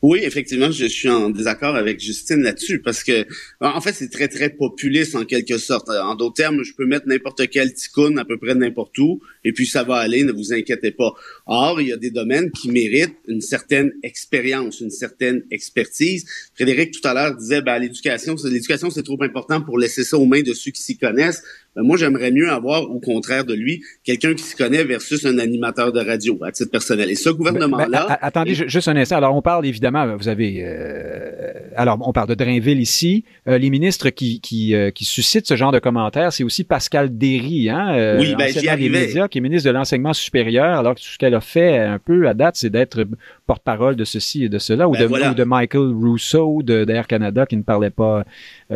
[0.00, 3.26] Oui, effectivement, je suis en désaccord avec Justine là-dessus parce que,
[3.60, 5.88] en fait, c'est très, très populiste en quelque sorte.
[5.88, 9.52] En d'autres termes, je peux mettre n'importe quel ticoun à peu près n'importe où et
[9.52, 11.12] puis ça va aller, ne vous inquiétez pas.
[11.46, 16.26] Or, il y a des domaines qui méritent une certaine expérience, une certaine expertise.
[16.54, 20.26] Frédéric, tout à l'heure, disait, ben, l'éducation, l'éducation, c'est trop important pour laisser ça aux
[20.26, 21.42] mains de ceux qui s'y connaissent.
[21.76, 25.38] Ben, moi, j'aimerais mieux avoir, au contraire de lui, quelqu'un qui se connaît versus un
[25.38, 27.10] animateur de radio, à titre personnel.
[27.10, 28.06] Et ce gouvernement-là...
[28.08, 29.16] Ben, attendez, juste un instant.
[29.16, 30.62] Alors, on parle évidemment, vous avez...
[30.64, 33.24] Euh, alors, on parle de Drainville ici.
[33.46, 37.16] Euh, les ministres qui, qui, euh, qui suscitent ce genre de commentaires, c'est aussi Pascal
[37.16, 41.16] Derry, hein, oui, ben, j'y médias, qui est ministre de l'Enseignement supérieur, alors que ce
[41.18, 43.06] qu'elle a fait un peu à date, c'est d'être
[43.46, 47.46] porte-parole de ceci et de cela, ou, ben, de, ou de Michael Rousseau d'Air Canada
[47.46, 48.24] qui ne parlait pas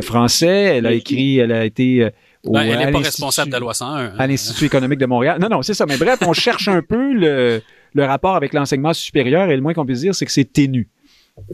[0.01, 0.76] français.
[0.76, 2.09] Elle a écrit, elle a été
[2.45, 4.05] ben, elle n'est pas responsable de la loi 101.
[4.05, 4.12] Hein.
[4.18, 5.38] À l'Institut économique de Montréal.
[5.40, 5.86] Non, non, c'est ça.
[5.86, 7.62] Mais bref, on cherche un peu le,
[7.95, 10.88] le rapport avec l'enseignement supérieur et le moins qu'on puisse dire, c'est que c'est ténu.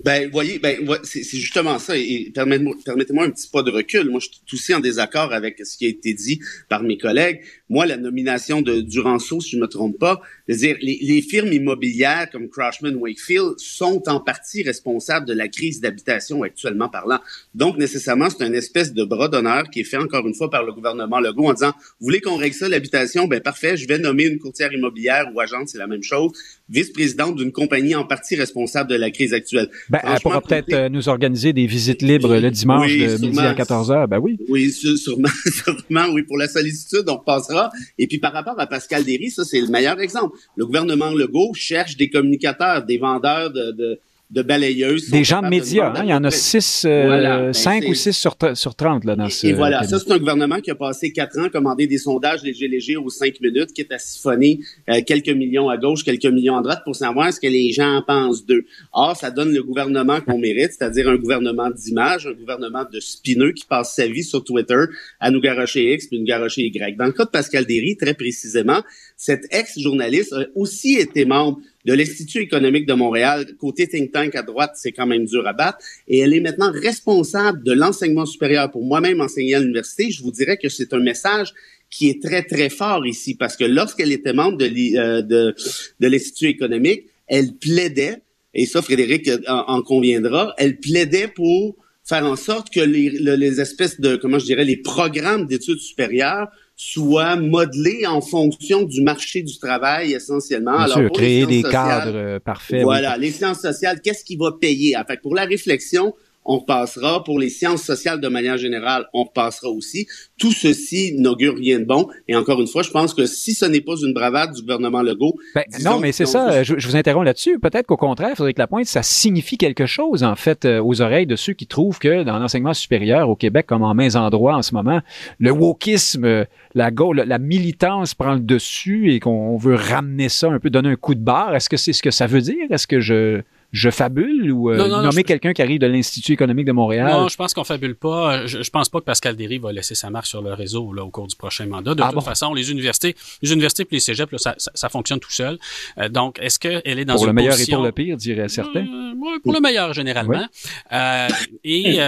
[0.04, 1.96] Ben, voyez, ben, c'est justement ça.
[1.96, 4.08] Et permettez-moi un petit pas de recul.
[4.10, 7.40] Moi, je suis aussi en désaccord avec ce qui a été dit par mes collègues.
[7.68, 11.52] Moi, la nomination de Duranceau, si je ne me trompe pas, c'est-à-dire les, les, firmes
[11.52, 17.20] immobilières comme Crushman Wakefield sont en partie responsables de la crise d'habitation actuellement parlant.
[17.54, 20.64] Donc, nécessairement, c'est une espèce de bras d'honneur qui est fait encore une fois par
[20.64, 23.26] le gouvernement Legault en disant, vous voulez qu'on règle ça, l'habitation?
[23.26, 26.32] Ben, parfait, je vais nommer une courtière immobilière ou agente, c'est la même chose,
[26.68, 29.70] vice-présidente d'une compagnie en partie responsable de la crise actuelle.
[29.88, 33.54] Ben, elle pourra peut-être euh, nous organiser des visites libres le dimanche de midi à
[33.54, 34.08] 14 heures.
[34.08, 34.38] Ben oui.
[34.48, 36.22] Oui, sûrement, sûrement, oui.
[36.22, 37.70] Pour la sollicitude, on passera.
[37.98, 40.36] Et puis par rapport à Pascal Derry, ça c'est le meilleur exemple.
[40.56, 44.00] Le gouvernement Legault cherche des communicateurs, des vendeurs de, de
[44.30, 45.10] de balayeuses.
[45.10, 46.02] Des gens de médias, hein?
[46.04, 49.46] il y en a six, euh, cinq ou six sur, sur 30 là, dans ce...
[49.46, 52.42] Et voilà, ça c'est un gouvernement qui a passé quatre ans à commander des sondages
[52.42, 54.60] légers légers aux cinq minutes, qui est à siphonner
[54.90, 58.02] euh, quelques millions à gauche, quelques millions à droite pour savoir ce que les gens
[58.06, 58.66] pensent d'eux.
[58.92, 63.52] Or, ça donne le gouvernement qu'on mérite, c'est-à-dire un gouvernement d'image, un gouvernement de spineux
[63.52, 64.84] qui passe sa vie sur Twitter
[65.20, 66.98] à nous garocher X puis nous garocher Y.
[66.98, 68.82] Dans le cas de Pascal Derry, très précisément,
[69.16, 73.46] cet ex-journaliste a aussi été membre de l'Institut économique de Montréal.
[73.58, 75.78] Côté think tank à droite, c'est quand même dur à battre.
[76.06, 78.70] Et elle est maintenant responsable de l'enseignement supérieur.
[78.70, 81.54] Pour moi-même enseigner à l'université, je vous dirais que c'est un message
[81.88, 84.68] qui est très, très fort ici parce que lorsqu'elle était membre de,
[84.98, 85.52] euh,
[85.98, 88.18] l'Institut économique, elle plaidait,
[88.52, 91.74] et ça, Frédéric en, conviendra, elle plaidait pour
[92.04, 96.48] faire en sorte que les, les espèces de, comment je dirais, les programmes d'études supérieures
[96.80, 100.76] soit modelé en fonction du marché du travail essentiellement.
[100.76, 102.84] Bien Alors, sûr, créer des cadres euh, parfaits.
[102.84, 104.96] Voilà, les sciences sociales, qu'est-ce qui va payer?
[104.96, 106.14] En fait, pour la réflexion,
[106.48, 110.08] on passera Pour les sciences sociales de manière générale, on passera aussi.
[110.38, 112.08] Tout ceci n'augure rien de bon.
[112.26, 115.02] Et encore une fois, je pense que si ce n'est pas une bravade du gouvernement
[115.02, 115.36] Legault...
[115.54, 116.62] Ben, non, mais c'est ça.
[116.62, 117.58] Je, vous interromps là-dessus.
[117.58, 121.36] Peut-être qu'au contraire, Frédéric Lapointe, ça signifie quelque chose, en fait, euh, aux oreilles de
[121.36, 124.74] ceux qui trouvent que dans l'enseignement supérieur au Québec, comme en mains endroits en ce
[124.74, 125.00] moment,
[125.38, 130.70] le wokisme, la, la militance prend le dessus et qu'on veut ramener ça un peu,
[130.70, 131.54] donner un coup de barre.
[131.54, 132.70] Est-ce que c'est ce que ça veut dire?
[132.70, 133.42] Est-ce que je
[133.72, 137.10] je fabule ou euh, nommer quelqu'un qui arrive de l'Institut économique de Montréal?
[137.10, 138.46] Non, je pense qu'on fabule pas.
[138.46, 141.04] Je, je, pense pas que Pascal Derry va laisser sa marque sur le réseau là,
[141.04, 141.94] au cours du prochain mandat.
[141.94, 145.20] De ah toute façon, les universités, les universités et les cégeps, là, ça, ça, fonctionne
[145.20, 145.58] tout seul.
[145.98, 148.48] Euh, donc, est-ce qu'elle est dans pour une le meilleur et pour le pire, dirait
[148.48, 148.86] certains.
[148.86, 150.46] Euh, pour le meilleur généralement.
[150.92, 151.28] Euh,
[151.64, 151.98] et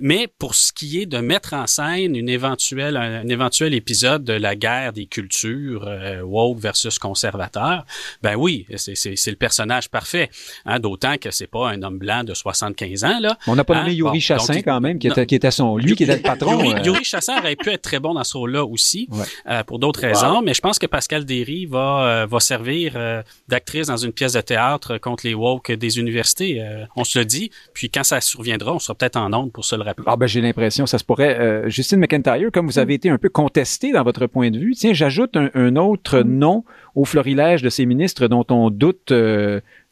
[0.00, 4.34] mais pour ce qui est de mettre en scène une éventuelle un, éventuel épisode de
[4.34, 5.88] la guerre des cultures
[6.22, 7.86] woke versus conservateur,
[8.22, 10.30] ben oui, c'est le personnage parfait.
[10.66, 13.20] Hein, D'autant que c'est pas un homme blanc de 75 ans.
[13.20, 13.38] Là.
[13.46, 13.94] On n'a pas nommé hein?
[13.94, 16.58] Yuri Chassin quand même, qui était, qui était son, lui qui était le patron.
[16.58, 16.82] Yuri, euh.
[16.82, 19.08] Yuri Chassin aurait pu être très bon dans ce rôle-là aussi,
[19.48, 22.98] euh, pour d'autres raisons, mais je pense que Pascal Derry va, euh, va servir
[23.46, 26.64] d'actrice dans une pièce de théâtre contre les woke des universités.
[26.96, 29.76] on se le dit, puis quand ça surviendra, on sera peut-être en onde pour se
[29.76, 30.04] le rappeler.
[30.08, 31.70] Ah ben j'ai l'impression, ça se pourrait.
[31.70, 34.94] Justine McIntyre, comme vous avez été un peu contesté dans votre point de vue, tiens,
[34.94, 36.38] j'ajoute un, un, autre mm.
[36.38, 36.64] nom
[36.96, 39.12] au florilège de ces ministres dont on doute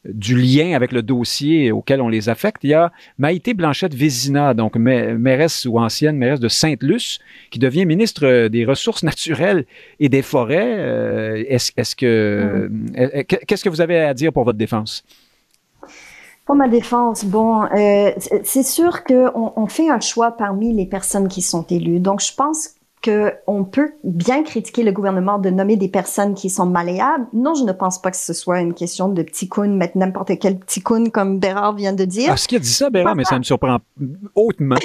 [0.07, 2.63] du lien avec le dossier auquel on les affecte.
[2.63, 7.19] Il y a Maïté Blanchette-Vézina, donc mairesse ou ancienne mairesse de Sainte-Luce,
[7.51, 9.65] qui devient ministre des Ressources naturelles
[9.99, 10.75] et des forêts.
[10.77, 12.85] Euh, est-ce, que mm.
[12.97, 15.03] euh, qu'est-ce que vous avez à dire pour votre défense?
[16.45, 18.11] Pour ma défense, bon, euh,
[18.43, 21.99] c'est sûr qu'on on fait un choix parmi les personnes qui sont élues.
[21.99, 22.76] Donc, je pense
[23.07, 27.27] qu'on peut bien critiquer le gouvernement de nommer des personnes qui sont malléables.
[27.33, 30.31] Non, je ne pense pas que ce soit une question de petit coon, mettre n'importe
[30.39, 32.29] quel petit coon, comme Bérard vient de dire.
[32.31, 33.79] Ah, ce qu'il a dit ça, Bérard, mais ça me surprend
[34.35, 34.77] hautement.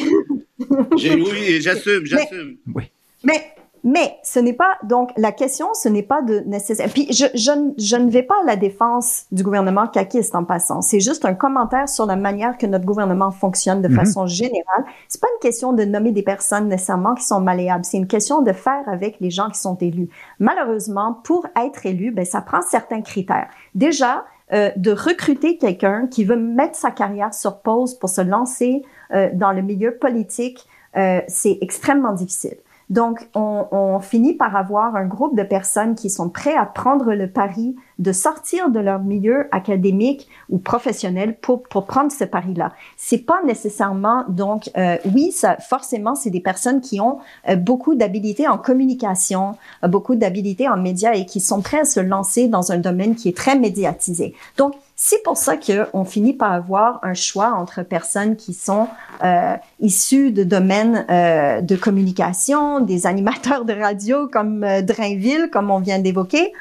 [0.71, 2.57] oui, j'assume, j'assume.
[2.75, 2.85] Oui.
[3.25, 3.55] Mais
[3.85, 6.89] mais ce n'est pas donc la question, ce n'est pas de nécessaire.
[6.89, 10.83] Puis je, je, je, ne vais pas à la défense du gouvernement caquiste en passant.
[10.83, 13.97] C'est juste un commentaire sur la manière que notre gouvernement fonctionne de mhm.
[13.97, 14.85] façon générale.
[15.09, 17.85] C'est pas une question de nommer des personnes nécessairement qui sont malléables.
[17.85, 20.09] C'est une question de faire avec les gens qui sont élus.
[20.39, 23.49] Malheureusement, pour être élu, ben ça prend certains critères.
[23.75, 28.83] Déjà, euh, de recruter quelqu'un qui veut mettre sa carrière sur pause pour se lancer
[29.13, 30.67] euh, dans le milieu politique,
[30.97, 32.57] euh, c'est extrêmement difficile.
[32.93, 37.27] Donc, on, finit par avoir un groupe de personnes qui sont prêts à prendre le
[37.31, 42.73] pari de sortir de leur milieu académique ou professionnel pour, prendre ce pari-là.
[42.99, 47.19] C'est pas nécessairement donc euh, oui, ça forcément c'est des personnes qui ont
[47.49, 49.57] euh, beaucoup d'habilités en communication,
[49.89, 53.29] beaucoup d'habilités en médias et qui sont prêts à se lancer dans un domaine qui
[53.29, 54.35] est très médiatisé.
[54.59, 58.89] Donc c'est pour ça qu'on finit par avoir un choix entre personnes qui sont
[59.25, 65.71] euh, issues de domaines euh, de communication, des animateurs de radio comme euh, Drainville, comme
[65.71, 66.53] on vient d'évoquer,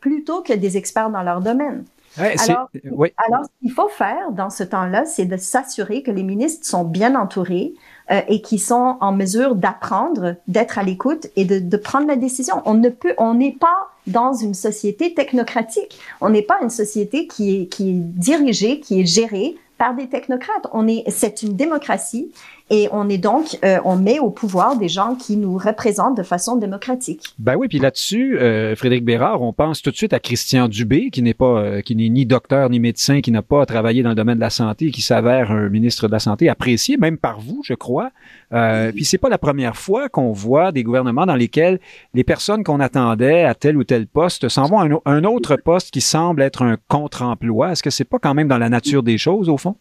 [0.00, 1.84] plutôt que des experts dans leur domaine.
[2.18, 3.12] Ouais, alors, oui.
[3.28, 6.82] alors, ce qu'il faut faire dans ce temps-là, c'est de s'assurer que les ministres sont
[6.84, 7.74] bien entourés,
[8.26, 12.60] et qui sont en mesure d'apprendre, d'être à l'écoute et de, de, prendre la décision.
[12.64, 15.98] On ne peut, on n'est pas dans une société technocratique.
[16.20, 20.08] On n'est pas une société qui est, qui est dirigée, qui est gérée par des
[20.08, 20.66] technocrates.
[20.72, 22.30] On est, c'est une démocratie
[22.70, 26.22] et on est donc, euh, on met au pouvoir des gens qui nous représentent de
[26.22, 27.34] façon démocratique.
[27.38, 31.10] Ben oui, puis là-dessus, euh, Frédéric Bérard, on pense tout de suite à Christian Dubé,
[31.10, 34.10] qui n'est pas, euh, qui n'est ni docteur ni médecin, qui n'a pas travaillé dans
[34.10, 37.40] le domaine de la santé, qui s'avère un ministre de la santé apprécié même par
[37.40, 38.10] vous, je crois.
[38.52, 41.80] Euh, puis c'est pas la première fois qu'on voit des gouvernements dans lesquels
[42.14, 45.56] les personnes qu'on attendait à tel ou tel poste s'en vont à un, un autre
[45.56, 47.72] poste qui semble être un contre-emploi.
[47.72, 49.76] Est-ce que c'est pas quand même dans la nature des choses au fond?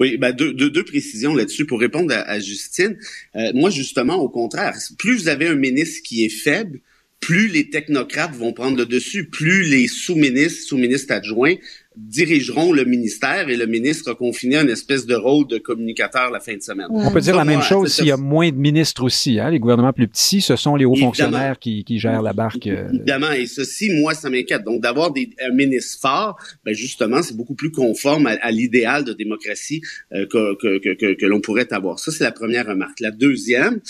[0.00, 2.96] Oui, ben deux, deux, deux précisions là-dessus pour répondre à, Justine.
[3.36, 6.80] Euh, moi, justement, au contraire, plus vous avez un ministre qui est faible,
[7.20, 11.56] plus les technocrates vont prendre le dessus, plus les sous-ministres, sous-ministres adjoints
[11.96, 16.40] dirigeront le ministère et le ministre a confiné un espèce de rôle de communicateur la
[16.40, 16.86] fin de semaine.
[16.88, 19.38] On peut dire la même chose s'il y a moins de ministres aussi.
[19.38, 19.50] Hein?
[19.50, 21.08] Les gouvernements plus petits, ce sont les hauts Évidemment.
[21.10, 22.66] fonctionnaires qui, qui gèrent la barque.
[22.68, 22.88] euh.
[22.88, 24.62] Évidemment, et ceci, moi, ça m'inquiète.
[24.64, 29.04] Donc, d'avoir des, un ministre fort, ben justement, c'est beaucoup plus conforme à, à l'idéal
[29.04, 29.82] de démocratie
[30.14, 31.98] euh, que, que, que, que l'on pourrait avoir.
[31.98, 33.00] Ça, c'est la première remarque.
[33.00, 33.80] La deuxième,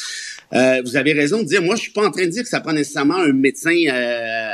[0.53, 2.49] euh, vous avez raison de dire, moi, je suis pas en train de dire que
[2.49, 4.51] ça prend nécessairement un médecin euh,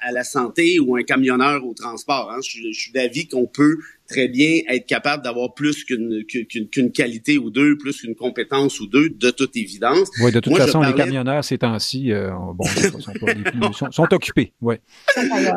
[0.00, 2.30] à, la santé ou un camionneur au transport.
[2.30, 2.40] Hein.
[2.42, 3.76] Je suis d'avis qu'on peut
[4.08, 8.80] très bien être capable d'avoir plus qu'une qu'une qu'une qualité ou deux, plus qu'une compétence
[8.80, 10.08] ou deux, de toute évidence.
[10.22, 13.42] Oui, de toute Moi, façon, les camionneurs, ces temps-ci, euh, bon, sont, sont, pas les
[13.42, 14.52] plus- sont- sont occupés.
[14.62, 14.80] Ouais.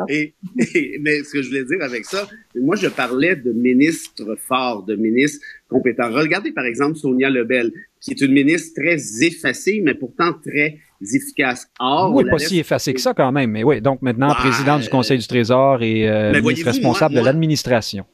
[0.08, 2.28] Et, et- mais ce que je voulais dire avec ça,
[2.60, 6.10] moi, je parlais de ministres forts, de ministres compétents.
[6.12, 10.78] Regardez, par exemple, Sonia Lebel, qui est une ministre très effacée, mais pourtant très
[11.14, 11.68] efficace.
[11.80, 13.80] Or, on oui, pas laisse- si effacé que ça quand même, mais oui.
[13.80, 17.26] Donc maintenant, Ouais, président du Conseil du Trésor et euh, Mais ministre responsable moi- de
[17.26, 18.04] l'administration.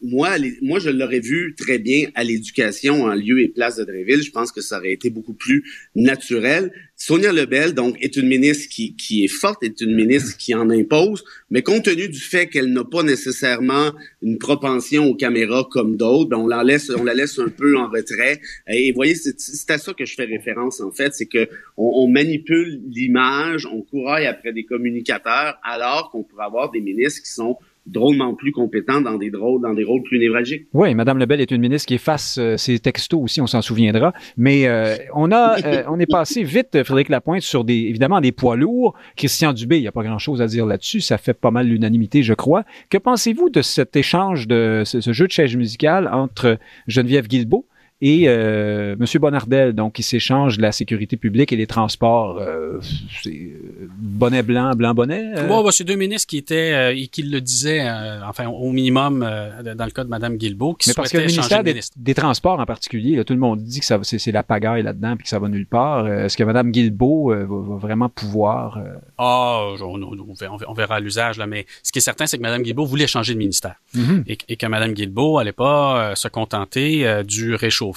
[0.00, 4.22] Moi, moi, je l'aurais vu très bien à l'éducation en lieu et place de Dréville.
[4.22, 5.64] Je pense que ça aurait été beaucoup plus
[5.96, 6.72] naturel.
[6.94, 10.70] Sonia Lebel, donc, est une ministre qui, qui est forte, est une ministre qui en
[10.70, 13.92] impose, mais compte tenu du fait qu'elle n'a pas nécessairement
[14.22, 17.76] une propension aux caméras comme d'autres, ben on la laisse, on la laisse un peu
[17.76, 18.40] en retrait.
[18.68, 21.92] Et, voyez, c'est c'est à ça que je fais référence en fait, c'est que on,
[22.04, 27.30] on manipule l'image, on couraille après des communicateurs, alors qu'on pourrait avoir des ministres qui
[27.30, 27.58] sont
[27.90, 30.66] drôlement plus compétents dans des drôles, dans des rôles plus névralgiques.
[30.72, 34.12] Oui, Madame Lebel est une ministre qui efface euh, ses textos aussi, on s'en souviendra.
[34.36, 38.32] Mais euh, on a, euh, on est passé vite, Frédéric Lapointe, sur des, évidemment des
[38.32, 38.94] poids lourds.
[39.16, 41.00] Christian Dubé, il n'y a pas grand-chose à dire là-dessus.
[41.00, 42.64] Ça fait pas mal l'unanimité, je crois.
[42.90, 47.66] Que pensez-vous de cet échange, de ce, ce jeu de chaise musicale entre Geneviève Guilbeault
[48.00, 52.38] et euh, Monsieur Bonardel, donc qui s'échangent la sécurité publique et les transports.
[52.38, 52.78] Euh,
[53.22, 55.24] c'est euh, bonnet blanc, blanc bonnet.
[55.36, 55.48] euh?
[55.48, 59.24] Bon, c'est deux ministres qui étaient euh, et qui le disaient, euh, enfin au minimum
[59.26, 62.14] euh, dans le cas de Madame Guilbeault, qui Mais parce que le ministère de des,
[62.14, 65.24] Transports en particulier, là, tout le monde dit que ça, c'est, la pagaille là-dedans puis
[65.24, 66.06] que ça va nulle part.
[66.08, 68.78] Est-ce que Mme Guilbeault va, va vraiment pouvoir...
[69.18, 72.26] Ah, on, on- on verra- on verra à l'usage là, mais ce qui est certain,
[72.26, 74.24] c'est que Madame Guilbeault voulait changer de ministère Mhm.
[74.28, 77.87] et, et que Madame Guilbeault allait pas se contenter du réchauffé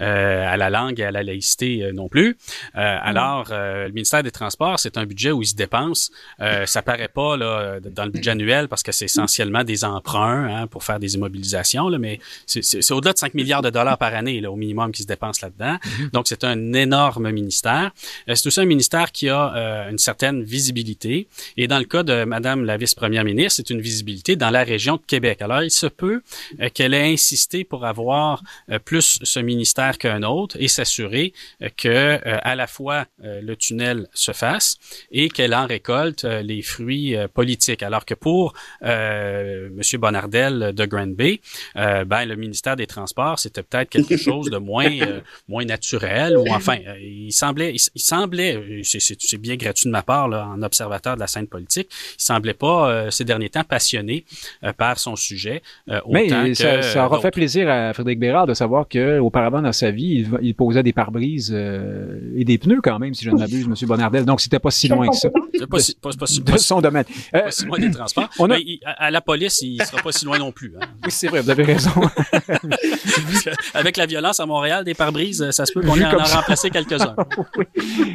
[0.00, 2.36] euh, à la langue et à la laïcité euh, non plus.
[2.76, 6.10] Euh, alors, euh, le ministère des Transports, c'est un budget où il se dépense.
[6.66, 10.66] Ça paraît pas là dans le budget annuel parce que c'est essentiellement des emprunts hein,
[10.66, 14.40] pour faire des immobilisations, là, mais c'est, au-delà de 5 milliards de dollars par année
[14.40, 15.78] là, au minimum qui se dépensent là-dedans.
[16.12, 17.90] Donc, c'est un énorme ministère.
[18.26, 21.28] C'est aussi un ministère qui a euh, une certaine visibilité.
[21.56, 24.96] Et dans le cas de Madame la vice-première ministre, c'est une visibilité dans la région
[24.96, 25.42] de Québec.
[25.42, 26.22] Alors, il se peut
[26.60, 31.32] euh, qu'elle ait insisté pour avoir euh, plus ce ministère qu'un autre et s'assurer
[31.62, 34.78] euh, que euh, à la fois euh, le tunnel se fasse
[35.10, 37.82] et qu'elle en récolte euh, les fruits politiques.
[37.82, 41.40] Alors que pour Monsieur Bonardel de Grand Bay,
[41.74, 44.90] ben le ministère des Transports c'était peut-être quelque chose de moins
[45.48, 50.28] moins naturel ou enfin il semblait il, il semblait c'est, bien gratuit de ma part
[50.28, 54.24] là, en observateur de la scène politique il semblait pas ces derniers temps passionné
[54.76, 58.54] par son sujet autant Mais que ça, ça aura fait plaisir à Frédéric Bérard de
[58.54, 61.54] savoir que que auparavant dans sa vie, il, posait des pare-brises
[62.36, 63.74] et des pneus quand même, si je ne m'abuse, M.
[63.86, 64.24] Bonardel.
[64.24, 65.28] Donc, c'était pas si loin que ça.
[65.58, 67.04] C'est pas, si, pas, pas, de son domaine.
[67.32, 68.28] pas si loin des transports.
[68.38, 68.56] On a...
[68.84, 70.74] à la police, il sera pas si loin non plus.
[70.80, 70.86] Hein.
[71.04, 71.90] Oui, c'est vrai, vous avez raison.
[73.74, 76.70] Avec la violence à Montréal, des pare-brises, ça se peut qu'on ait en a remplacé
[76.70, 77.14] quelques-uns.
[77.56, 77.64] oui.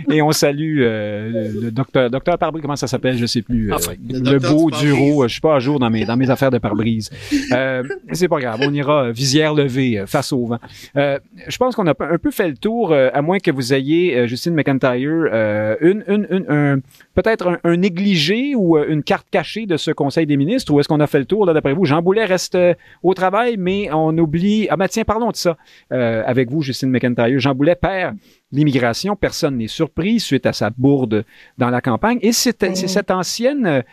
[0.09, 3.73] Et on salue euh, le docteur, docteur pare comment ça s'appelle, je sais plus.
[3.73, 3.77] Euh,
[4.09, 7.09] le, beau Duro, je suis pas à jour dans mes, dans mes affaires de pare-brise.
[7.51, 10.59] Euh, c'est pas grave, on ira visière levée face au vent.
[10.95, 14.53] Je pense qu'on a un peu fait le tour, à moins que vous ayez, Justine
[14.53, 16.79] McIntyre, une, une, une, un,
[17.13, 20.87] peut-être un, négligé ou euh, une carte cachée de ce Conseil des ministres ou est-ce
[20.87, 21.45] qu'on a fait le tour?
[21.45, 21.85] Là d'après vous?
[21.85, 24.67] Jean Boulet reste euh, au travail, mais on oublie.
[24.69, 25.57] Ah ben tiens, parlons de ça
[25.91, 27.39] euh, avec vous, Justine McIntyre.
[27.39, 28.17] Jean Boulet perd
[28.51, 31.25] l'immigration, personne n'est surpris suite à sa bourde
[31.57, 32.19] dans la campagne.
[32.21, 33.83] Et c'est cette ancienne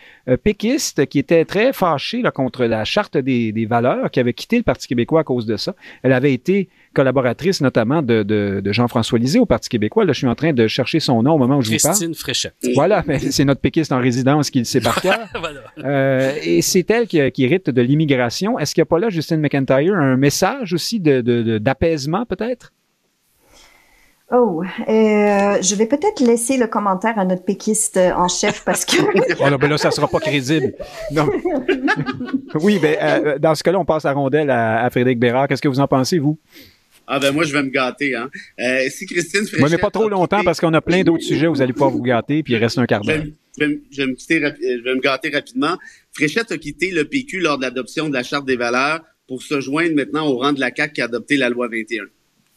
[0.45, 4.59] péquiste qui était très fâchée là, contre la charte des, des valeurs, qui avait quitté
[4.59, 5.75] le Parti québécois à cause de ça.
[6.03, 10.05] Elle avait été collaboratrice notamment de, de, de Jean-François Lisée au Parti québécois.
[10.05, 11.95] Là, je suis en train de chercher son nom au moment où je vous parle.
[11.95, 12.55] Christine Fréchette.
[12.75, 15.29] Voilà, c'est notre péquiste en résidence qui le sait par cœur.
[15.79, 18.59] euh, et c'est elle qui, qui, hérite de l'immigration.
[18.59, 22.73] Est-ce qu'il n'y a pas là, Justine McIntyre, un message aussi d'apaisement de, peut-être?
[24.33, 28.97] Oh, euh, je vais peut-être laisser le commentaire à notre péquiste en chef parce que.
[29.41, 30.73] oh non, ben là, ça sera pas crédible.
[31.11, 31.29] Non.
[32.61, 35.49] oui, ben euh, dans ce cas-là, on passe la rondelle à, à Frédéric Bérard.
[35.49, 36.39] Qu'est-ce que vous en pensez, vous?
[37.13, 38.31] Ah ben moi je vais me gâter hein.
[38.61, 39.65] Euh, si Christine Fréchette...
[39.65, 41.91] Oui, mais pas trop longtemps parce qu'on a plein d'autres sujets où vous allez pouvoir
[41.91, 43.25] vous gâter puis il reste un quart d'heure.
[43.59, 45.77] Je, vais, me quitter, je vais me gâter rapidement.
[46.13, 49.61] Fréchette a quitté le PQ lors de l'adoption de la Charte des valeurs pour se
[49.61, 52.05] joindre maintenant au rang de la CAQ qui a adopté la loi 21.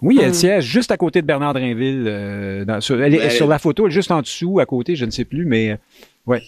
[0.03, 0.33] Oui, elle hmm.
[0.33, 2.05] siège juste à côté de Bernard Drinville.
[2.05, 4.65] Euh, dans, sur, elle est ben, sur la photo, elle est juste en dessous, à
[4.65, 5.75] côté, je ne sais plus, mais euh,
[6.27, 6.43] ouais.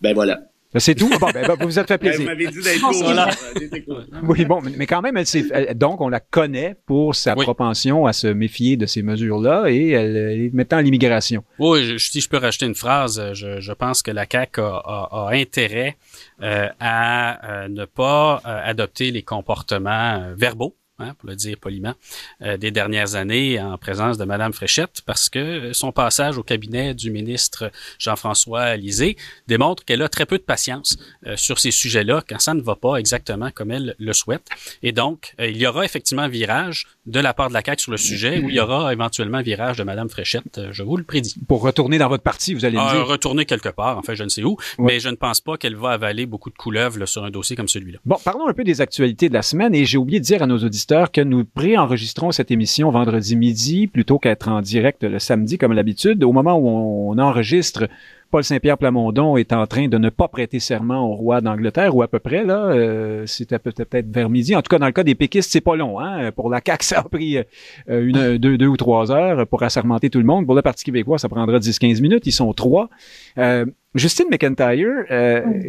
[0.00, 0.40] Ben voilà.
[0.74, 1.08] Ben, c'est tout.
[1.20, 2.20] Bon, ben, vous vous êtes fait plaisir.
[2.20, 7.14] vous m'avez dit d'être Oui, bon, mais quand même, elle, donc on la connaît pour
[7.14, 11.44] sa propension à se méfier de ces mesures-là et elle, est maintenant à l'immigration.
[11.60, 14.82] Oui, je, si je peux rajouter une phrase, je, je pense que la CAQ a,
[14.84, 15.96] a, a intérêt
[16.42, 21.94] euh, à euh, ne pas euh, adopter les comportements verbaux Hein, pour le dire poliment,
[22.40, 26.94] euh, des dernières années en présence de Madame Fréchette, parce que son passage au cabinet
[26.94, 29.16] du ministre Jean-François Lisée
[29.48, 32.76] démontre qu'elle a très peu de patience euh, sur ces sujets-là quand ça ne va
[32.76, 34.46] pas exactement comme elle le souhaite.
[34.84, 37.82] Et donc, euh, il y aura effectivement un virage de la part de la CAQ
[37.82, 40.96] sur le sujet, où il y aura éventuellement un virage de Madame Fréchette, je vous
[40.96, 41.34] le prédis.
[41.48, 43.04] Pour retourner dans votre parti, vous allez me dire.
[43.04, 45.74] Retourner quelque part, en fait, je ne sais où, mais je ne pense pas qu'elle
[45.74, 47.98] va avaler beaucoup de couleuvres sur un dossier comme celui-là.
[48.04, 50.46] Bon, parlons un peu des actualités de la semaine, et j'ai oublié de dire à
[50.46, 55.56] nos auditeurs que nous préenregistrons cette émission vendredi midi plutôt qu'être en direct le samedi
[55.56, 56.22] comme l'habitude.
[56.24, 57.88] Au moment où on enregistre,
[58.30, 62.02] Paul Saint-Pierre Plamondon est en train de ne pas prêter serment au roi d'Angleterre, ou
[62.02, 62.66] à peu près, là.
[62.66, 64.56] Euh, c'était peut-être vers midi.
[64.56, 66.32] En tout cas, dans le cas des péquistes, c'est pas long, hein.
[66.32, 67.44] Pour la CAQ, ça a pris euh,
[67.88, 70.46] une, deux, deux ou trois heures pour assermenter tout le monde.
[70.46, 72.26] Pour le Parti québécois, ça prendra 10-15 minutes.
[72.26, 72.90] Ils sont trois.
[73.38, 73.64] Euh,
[73.94, 75.04] Justine McIntyre,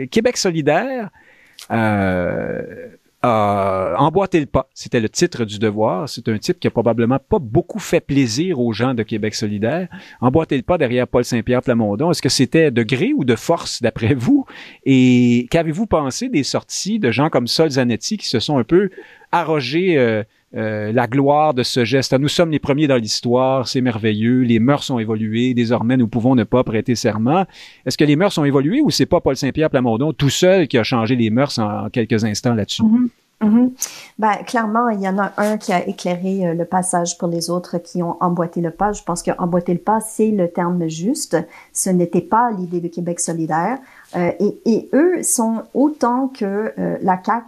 [0.09, 1.11] Québec solidaire,
[1.71, 2.89] euh,
[3.25, 4.69] emboîter le pas.
[4.73, 6.07] C'était le titre du devoir.
[6.09, 9.87] C'est un type qui a probablement pas beaucoup fait plaisir aux gens de Québec solidaire.
[10.21, 12.11] Emboîter le pas derrière Paul Saint-Pierre Plamondon.
[12.11, 14.45] Est-ce que c'était de gré ou de force d'après vous?
[14.85, 18.89] Et qu'avez-vous pensé des sorties de gens comme Sol Zanetti qui se sont un peu
[19.31, 20.23] arrogés euh,
[20.55, 22.13] euh, la gloire de ce geste.
[22.13, 26.35] Nous sommes les premiers dans l'histoire, c'est merveilleux, les mœurs ont évolué, désormais nous pouvons
[26.35, 27.45] ne pas prêter serment.
[27.85, 30.77] Est-ce que les mœurs ont évolué ou c'est pas Paul Saint-Pierre Plamondon tout seul qui
[30.77, 32.83] a changé les mœurs en, quelques instants là-dessus?
[32.83, 33.09] Mm-hmm.
[33.41, 33.71] Mm-hmm.
[34.17, 37.49] Ben, clairement, il y en a un qui a éclairé euh, le passage pour les
[37.49, 38.93] autres qui ont emboîté le pas.
[38.93, 41.37] Je pense que emboîter le pas, c'est le terme juste.
[41.73, 43.79] Ce n'était pas l'idée de Québec solidaire.
[44.15, 47.45] Euh, et, et, eux sont autant que euh, la CAQ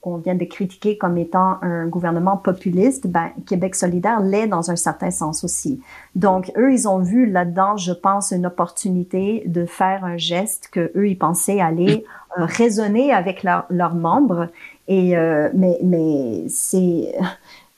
[0.00, 4.76] qu'on vient de critiquer comme étant un gouvernement populiste, ben, Québec solidaire l'est dans un
[4.76, 5.80] certain sens aussi.
[6.16, 10.90] Donc, eux, ils ont vu là-dedans, je pense, une opportunité de faire un geste que
[10.96, 12.04] eux, ils pensaient aller
[12.38, 14.48] euh, raisonner avec leurs membres.
[14.88, 15.14] Et,
[15.54, 17.22] mais mais c'est euh,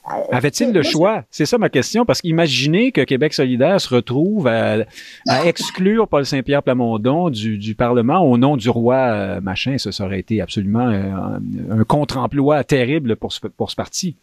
[0.05, 1.23] Avait-il le choix?
[1.31, 4.79] C'est ça ma question, parce qu'imaginez que Québec solidaire se retrouve à,
[5.45, 9.77] exclure Paul Saint-Pierre Plamondon du, Parlement au nom du roi euh, machin.
[9.77, 11.39] Ça, ça aurait été absolument euh,
[11.71, 14.15] un, contre-emploi terrible pour ce, pour ce parti.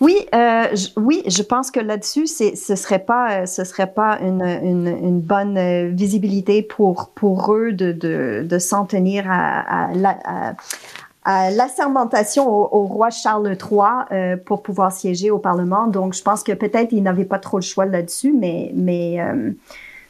[0.00, 5.20] Oui, je, oui, je pense que là-dessus, ce serait pas, ce serait pas une, une,
[5.20, 10.54] bonne visibilité pour pour eux de de, de s'en tenir à, à,
[11.28, 15.86] l'assermentation au, roi Charles III euh, pour pouvoir siéger au Parlement.
[15.86, 19.50] Donc, je pense que peut-être il n'avait pas trop le choix là-dessus, mais mais euh,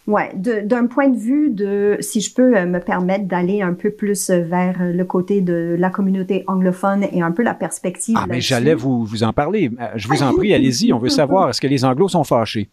[0.06, 3.90] Ouais, d'un point de vue de, si je peux euh, me permettre d'aller un peu
[3.90, 8.16] plus vers le côté de la communauté anglophone et un peu la perspective.
[8.18, 9.70] Ah, mais j'allais vous, vous en parler.
[9.96, 10.94] Je vous en prie, allez-y.
[10.94, 12.70] On veut savoir, est-ce que les Anglos sont fâchés?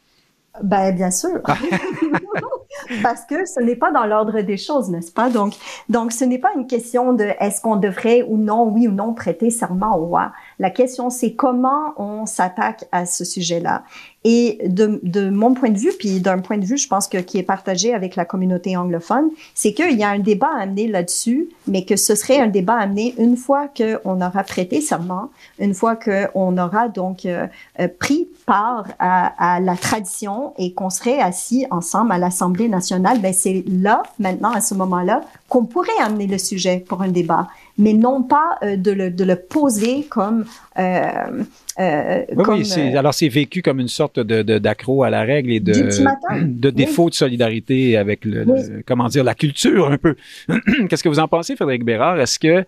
[0.64, 1.42] Ben, bien sûr.
[3.02, 5.30] Parce que ce n'est pas dans l'ordre des choses, n'est-ce pas?
[5.30, 5.54] Donc,
[5.90, 9.14] donc, ce n'est pas une question de est-ce qu'on devrait ou non, oui ou non,
[9.14, 10.32] prêter serment au roi.
[10.60, 13.84] La question, c'est comment on s'attaque à ce sujet-là.
[14.28, 17.20] Et de, de, mon point de vue, puis d'un point de vue, je pense que
[17.20, 20.88] qui est partagé avec la communauté anglophone, c'est qu'il y a un débat à amener
[20.88, 25.30] là-dessus, mais que ce serait un débat à amener une fois qu'on aura prêté serment,
[25.60, 27.46] une fois qu'on aura donc euh,
[27.80, 33.20] euh, pris part à, à, la tradition et qu'on serait assis ensemble à l'Assemblée nationale.
[33.22, 37.48] Ben c'est là, maintenant, à ce moment-là, qu'on pourrait amener le sujet pour un débat
[37.78, 40.46] mais non pas euh, de, le, de, le, poser comme...
[40.78, 41.44] Euh,
[41.80, 45.24] euh, oui, comme, oui euh, alors c'est vécu comme une sorte de, d'accro à la
[45.24, 45.74] règle et de,
[46.42, 50.16] de défaut de solidarité avec le, comment dire, la culture un peu.
[50.90, 52.20] Qu'est-ce que vous en pensez, Frédéric Bérard?
[52.20, 52.66] Est-ce que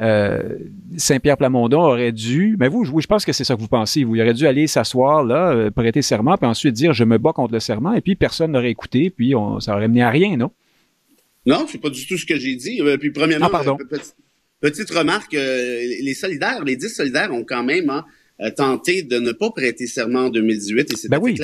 [0.00, 0.58] euh,
[0.96, 4.16] Saint-Pierre Plamondon aurait dû, mais vous, je pense que c'est ça que vous pensez, vous,
[4.16, 7.52] il aurait dû aller s'asseoir là, prêter serment, puis ensuite dire je me bats contre
[7.52, 10.50] le serment, et puis personne n'aurait écouté, puis on, ça aurait mené à rien, non?
[11.46, 12.80] Non, c'est pas du tout ce que j'ai dit.
[13.00, 13.78] Puis premièrement, ah, pardon.
[14.60, 18.04] Petite remarque, euh, les solidaires, les dix solidaires ont quand même hein,
[18.54, 21.36] tenté de ne pas prêter serment en 2018 et c'est ben oui.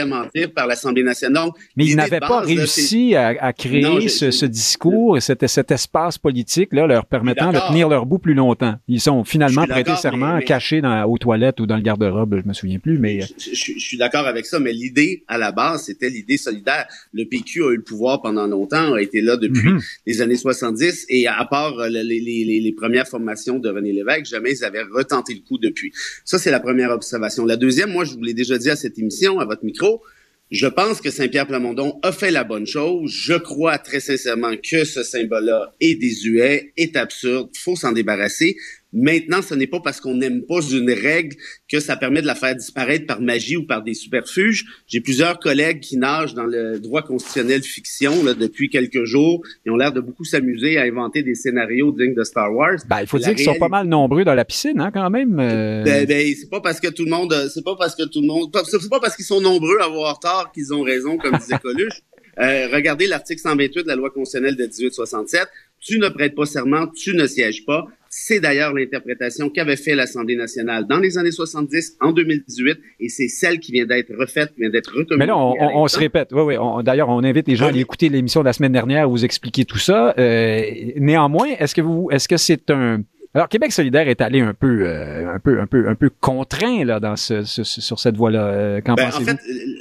[0.55, 1.51] par l'Assemblée nationale.
[1.77, 6.73] Mais ils n'avaient pas réussi à, à, créer ce, ce, discours, cet, cet espace politique
[6.73, 8.77] là leur permettant de tenir leur bout plus longtemps.
[8.89, 12.53] Ils sont finalement prêtés serment, cachés dans, aux toilettes ou dans le garde-robe, je me
[12.53, 12.99] souviens plus.
[12.99, 16.87] Mais je, je, suis d'accord avec ça, mais l'idée à la base, c'était l'idée solidaire.
[17.13, 19.81] Le PQ a eu le pouvoir pendant longtemps, a été là depuis mhm.
[20.07, 23.93] les années 70 et à part euh, les, les, les, les premières formations de René
[23.93, 25.93] Lévesque, jamais ils avaient retenté le coup depuis.
[26.25, 27.45] Ça, c'est la première observation.
[27.45, 30.03] La deuxième, moi, je vous l'ai déjà dit à cette émission, à votre micro,
[30.51, 33.11] je pense que Saint-Pierre Plamondon a fait la bonne chose.
[33.11, 38.57] Je crois très sincèrement que ce symbole-là est désuet, est absurde, faut s'en débarrasser.
[38.95, 41.37] Maintenant, ce n'est pas parce qu'on n'aime pas une règle
[41.69, 44.65] que ça permet de la faire disparaître par magie ou par des superfuges.
[44.87, 49.43] J'ai plusieurs collègues qui nagent dans le droit constitutionnel fiction là, depuis quelques jours.
[49.67, 52.79] Ils ont l'air de beaucoup s'amuser à inventer des scénarios dignes de Star Wars.
[52.89, 55.41] Ben, il faut dire qu'ils sont pas mal nombreux dans la piscine, hein, quand même.
[55.41, 55.83] Euh.
[55.83, 58.29] Ben, ben, c'est pas parce que tout le monde, c'est pas parce que tout le
[58.29, 61.59] monde, c'est pas parce qu'ils sont nombreux à avoir tort qu'ils ont raison, comme disait
[61.63, 62.01] Coluche.
[62.41, 65.47] Euh, regardez l'article 128 de la loi constitutionnelle de 1867.
[65.85, 67.87] Tu ne prêtes pas serment, tu ne sièges pas.
[68.09, 73.29] C'est d'ailleurs l'interprétation qu'avait fait l'Assemblée nationale dans les années 70, en 2018, et c'est
[73.29, 75.17] celle qui vient d'être refaite, qui vient d'être recommuniquée.
[75.19, 76.29] Mais là, on, se répète.
[76.33, 76.85] Oui, oui.
[76.85, 79.25] D'ailleurs, on invite les gens à aller écouter l'émission de la semaine dernière où vous
[79.25, 80.15] expliquez tout ça.
[80.17, 80.63] Euh,
[80.97, 83.03] néanmoins, est-ce que vous, est-ce que c'est un
[83.35, 86.85] alors, Québec solidaire est allé un peu, euh, un peu, un peu, un peu contraint
[86.85, 88.47] là dans ce, sur cette voie-là.
[88.47, 89.39] Euh, qu'en ben, En fait,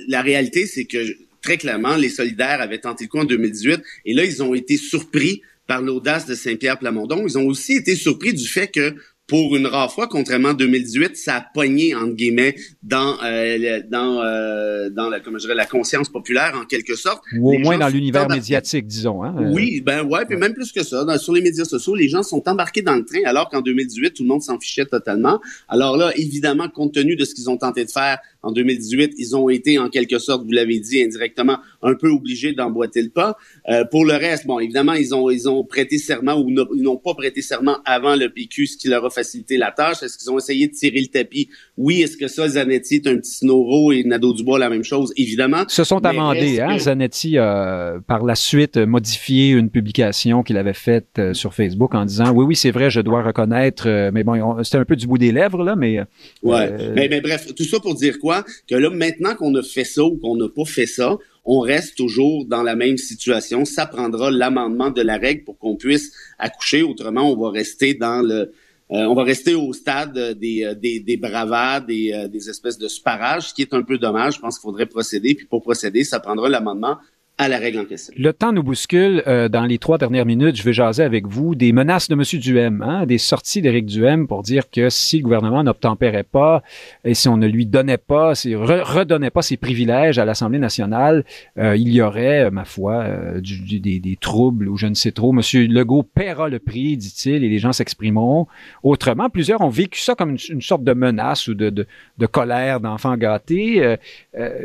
[0.07, 0.97] la réalité, c'est que
[1.43, 4.75] très clairement, les solidaires avaient tenté le coup en 2018, et là, ils ont été
[4.75, 7.25] surpris par l'audace de Saint-Pierre Plamondon.
[7.25, 8.95] Ils ont aussi été surpris du fait que
[9.27, 14.21] pour une rare fois, contrairement à 2018, ça a pogné entre guillemets dans euh, dans
[14.21, 17.23] euh, dans la comment je dirais la conscience populaire en quelque sorte.
[17.39, 19.23] Ou au moins dans l'univers médiatique, disons.
[19.23, 19.33] Hein?
[19.53, 22.47] Oui, ben ouais, puis même plus que ça, sur les médias sociaux, les gens sont
[22.49, 25.39] embarqués dans le train, alors qu'en 2018, tout le monde s'en fichait totalement.
[25.69, 29.35] Alors là, évidemment, compte tenu de ce qu'ils ont tenté de faire en 2018, ils
[29.35, 33.37] ont été en quelque sorte, vous l'avez dit indirectement, un peu obligés d'emboîter le pas.
[33.69, 36.97] Euh, pour le reste, bon, évidemment, ils ont ils ont prêté serment ou ils n'ont
[36.97, 40.03] pas prêté serment avant le PQ, ce qui leur a facilité la tâche.
[40.03, 41.49] Est-ce qu'ils ont essayé de tirer le tapis?
[41.77, 42.01] Oui.
[42.01, 45.13] Est-ce que ça, Zanetti est un petit snoro et Nadeau Dubois la même chose?
[45.15, 45.63] Évidemment.
[45.69, 46.59] Se sont amendés.
[46.59, 46.77] Hein?
[46.77, 52.05] Zanetti a par la suite modifié une publication qu'il avait faite euh, sur Facebook en
[52.05, 55.07] disant oui oui c'est vrai je dois reconnaître, euh, mais bon c'était un peu du
[55.07, 55.99] bout des lèvres là, mais.
[56.41, 56.91] Ouais.
[56.93, 58.32] Mais, mais bref, tout ça pour dire quoi?
[58.67, 61.97] Que là, maintenant qu'on a fait ça ou qu'on n'a pas fait ça, on reste
[61.97, 63.65] toujours dans la même situation.
[63.65, 66.83] Ça prendra l'amendement de la règle pour qu'on puisse accoucher.
[66.83, 68.51] Autrement, on va rester dans le,
[68.91, 72.77] euh, on va rester au stade des, euh, des, des bravades, des, euh, des espèces
[72.77, 74.35] de sparages, ce qui est un peu dommage.
[74.35, 75.33] Je pense qu'il faudrait procéder.
[75.35, 76.97] Puis pour procéder, ça prendra l'amendement
[77.39, 78.13] à la règle en question.
[78.15, 79.23] Le temps nous bouscule.
[79.25, 82.21] Euh, dans les trois dernières minutes, je vais jaser avec vous des menaces de M.
[82.39, 86.61] Duhem, hein, des sorties d'Éric Duhem pour dire que si le gouvernement n'obtempérait pas
[87.03, 91.25] et si on ne lui donnait pas, si redonnait pas ses privilèges à l'Assemblée nationale,
[91.57, 95.33] euh, il y aurait, ma foi, euh, des, troubles ou je ne sais trop.
[95.33, 95.41] M.
[95.71, 98.47] Legault paiera le prix, dit-il, et les gens s'exprimeront
[98.83, 99.29] autrement.
[99.29, 101.85] Plusieurs ont vécu ça comme une, sorte de menace ou de
[102.31, 103.97] colère d'enfants gâtés.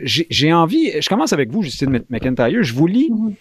[0.04, 3.34] J'ai envie, je commence avec vous, Justine McIntyre je vous lis mhm.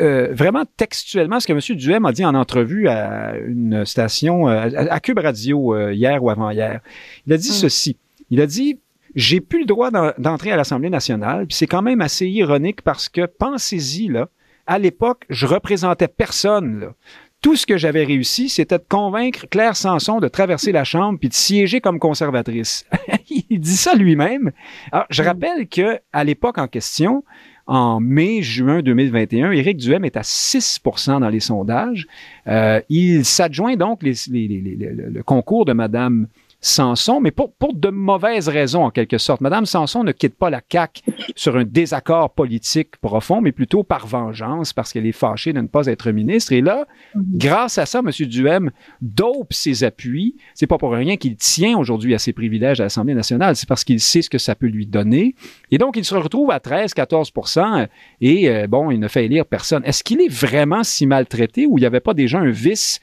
[0.00, 1.76] euh, vraiment textuellement ce que M.
[1.76, 6.30] Duhem a dit en entrevue à une station, euh, à, Cube Radio, euh, hier ou
[6.30, 6.80] avant-hier.
[7.26, 7.54] Il a dit mhm.
[7.54, 7.96] ceci.
[8.30, 8.78] Il a dit,
[9.14, 11.46] j'ai plus le droit d'entrer à l'Assemblée nationale.
[11.46, 14.28] Puis c'est quand même assez ironique parce que pensez-y là,
[14.66, 16.80] à l'époque, je représentais personne.
[16.80, 16.94] Là.
[17.42, 21.28] Tout ce que j'avais réussi, c'était de convaincre Claire Sanson de traverser la Chambre puis
[21.28, 22.86] de siéger comme conservatrice.
[23.50, 24.52] Il dit ça lui-même.
[24.92, 27.24] Alors, je rappelle que à l'époque en question,
[27.66, 32.06] en mai-juin 2021, Éric Duhem est à 6% dans les sondages.
[32.46, 36.26] Euh, il s'adjoint donc le concours de Madame
[36.64, 39.40] Samson, mais pour, pour de mauvaises raisons en quelque sorte.
[39.40, 41.02] Madame Samson ne quitte pas la CAQ
[41.34, 45.66] sur un désaccord politique profond, mais plutôt par vengeance, parce qu'elle est fâchée de ne
[45.66, 46.52] pas être ministre.
[46.52, 46.86] Et là,
[47.16, 47.24] mhm.
[47.34, 48.10] grâce à ça, M.
[48.28, 50.36] Duhem dope ses appuis.
[50.54, 53.82] C'est pas pour rien qu'il tient aujourd'hui à ses privilèges à l'Assemblée nationale, c'est parce
[53.82, 55.34] qu'il sait ce que ça peut lui donner.
[55.72, 57.88] Et donc, il se retrouve à 13-14%
[58.20, 59.82] et euh, bon, il ne fait élire personne.
[59.84, 63.00] Est-ce qu'il est vraiment si maltraité ou il n'y avait pas déjà un vice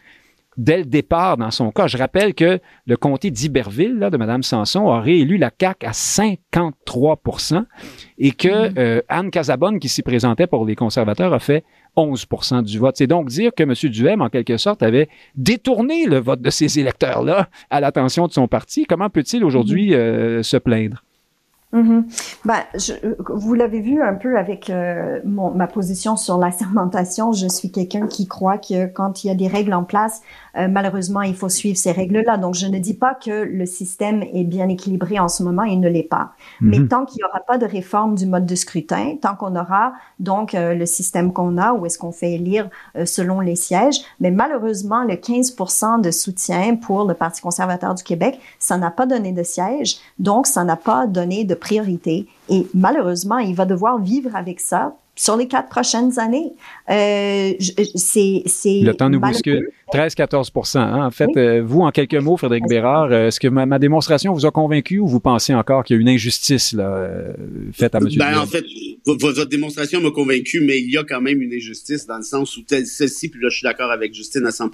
[0.60, 1.88] dès le départ dans son cas.
[1.88, 5.92] Je rappelle que le comté d'Iberville là, de Mme Sanson a réélu la CAQ à
[5.92, 7.64] 53%
[8.18, 8.74] et que mm-hmm.
[8.78, 11.64] euh, Anne Casabonne, qui s'y présentait pour les conservateurs, a fait
[11.96, 12.28] 11
[12.64, 12.98] du vote.
[12.98, 13.74] C'est donc dire que M.
[13.74, 18.50] Duhem, en quelque sorte, avait détourné le vote de ces électeurs-là à l'attention de son
[18.50, 18.86] parti.
[18.86, 19.96] Comment peut-il aujourd'hui mm-hmm.
[19.96, 21.04] euh, se plaindre?
[21.72, 22.94] Ben, je,
[23.28, 27.32] vous l'avez vu un peu avec euh, mon, ma position sur la sermentation.
[27.32, 30.22] Je suis quelqu'un qui croit que quand il y a des règles en place,
[30.58, 32.38] euh, malheureusement, il faut suivre ces règles-là.
[32.38, 35.80] Donc, je ne dis pas que le système est bien équilibré en ce moment, il
[35.80, 36.34] ne l'est pas.
[36.60, 36.88] Mais mhm.
[36.88, 40.56] tant qu'il n'y aura pas de réforme du mode de scrutin, tant qu'on aura donc
[40.56, 44.32] euh, le système qu'on a, où est-ce qu'on fait élire euh, selon les sièges, mais
[44.32, 49.32] malheureusement, le 15% de soutien pour le Parti conservateur du Québec, ça n'a pas donné
[49.32, 52.28] de siège, donc ça n'a pas donné de priorité.
[52.50, 56.54] Et malheureusement, il va devoir vivre avec ça sur les quatre prochaines années.
[56.90, 57.52] Euh,
[57.96, 59.70] c'est, c'est le temps nous bouscule.
[59.94, 61.06] 13-14 hein.
[61.06, 64.34] En fait, euh, vous, en quelques mots, Frédéric Bérard, euh, est-ce que ma, ma, démonstration
[64.34, 67.34] vous a convaincu ou vous pensez encore qu'il y a une injustice là, euh,
[67.74, 68.08] faite à M.
[68.16, 68.64] Ben, en fait,
[69.06, 72.56] votre démonstration m'a convaincu, mais il y a quand même une injustice dans le sens
[72.56, 74.70] où ceci, puis là, je suis d'accord avec Justine à 100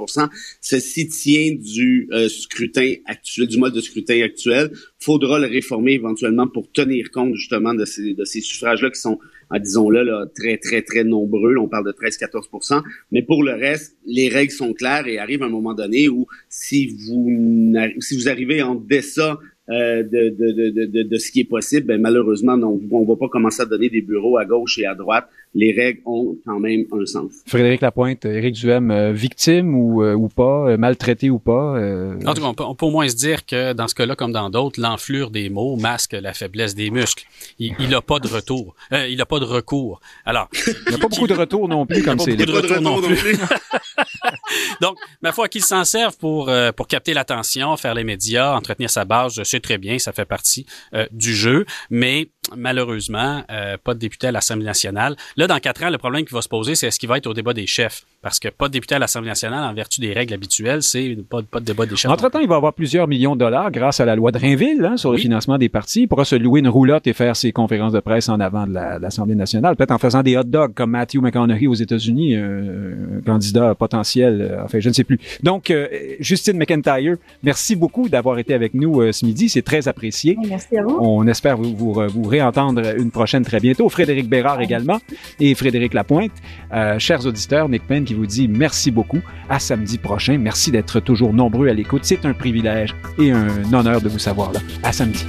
[0.61, 4.71] ceci tient du scrutin actuel, du mode de scrutin actuel.
[4.99, 9.19] Faudra le réformer éventuellement pour tenir compte justement de ces, de ces suffrages-là qui sont
[9.53, 11.55] disons-le, là, très, très, très nombreux.
[11.57, 12.81] on parle de 13-14%
[13.11, 16.87] Mais pour le reste, les règles sont claires et arrive un moment donné où si
[16.87, 21.87] vous, si vous arrivez en deçà euh, de, de, de, de, ce qui est possible,
[21.87, 24.93] ben, malheureusement, on ne va pas commencer à donner des bureaux à gauche et à
[24.93, 25.27] droite.
[25.55, 27.31] Les règles ont quand même un sens.
[27.47, 31.79] Frédéric Lapointe, Éric Duhem, euh, victime ou, euh, ou pas, maltraité ou pas?
[32.25, 34.49] En tout cas, on peut, au moins se dire que dans ce cas-là, comme dans
[34.49, 37.25] d'autres, l'enflure des mots masque la faiblesse des muscles.
[37.57, 38.75] Il n'a pas de retour.
[38.91, 39.99] il n'a pas de recours.
[40.25, 42.35] Alors, il n'y a pas beaucoup de retour non plus, comme c'est.
[42.35, 43.37] Pas beaucoup de retour non plus.
[44.81, 49.05] Donc, ma foi, qu'il s'en serve pour, pour capter l'attention, faire les médias, entretenir sa
[49.05, 53.99] base, je très bien, ça fait partie euh, du jeu, mais malheureusement, euh, pas de
[53.99, 55.15] député à l'Assemblée nationale.
[55.37, 57.27] Là, dans quatre ans, le problème qui va se poser, c'est est-ce qu'il va être
[57.27, 58.05] au débat des chefs?
[58.21, 61.41] Parce que pas de député à l'Assemblée nationale, en vertu des règles habituelles, c'est pas,
[61.43, 62.11] pas de débat des chefs.
[62.11, 64.97] Entre-temps, il va avoir plusieurs millions de dollars grâce à la loi de Rainville hein,
[64.97, 66.01] sur le financement des partis.
[66.03, 68.73] Il pourra se louer une roulotte et faire ses conférences de presse en avant de
[68.73, 73.75] l'Assemblée nationale, peut-être en faisant des hot dogs comme Matthew McConaughey aux États-Unis, un candidat
[73.75, 75.19] potentiel, euh, enfin, je ne sais plus.
[75.43, 75.87] Donc, euh,
[76.19, 79.49] Justine McIntyre, merci beaucoup d'avoir été avec nous ce midi.
[79.49, 80.37] C'est très apprécié.
[80.47, 80.97] Merci à vous.
[80.99, 83.87] On espère vous, vous, vous réentendre une prochaine très bientôt.
[83.89, 84.99] Frédéric Bérard également
[85.39, 86.31] et Frédéric Lapointe.
[86.73, 89.21] Euh, chers auditeurs, Nick Payne qui vous dit merci beaucoup.
[89.49, 90.37] À samedi prochain.
[90.37, 92.01] Merci d'être toujours nombreux à l'écoute.
[92.03, 94.59] C'est un privilège et un honneur de vous savoir là.
[94.83, 95.25] À samedi.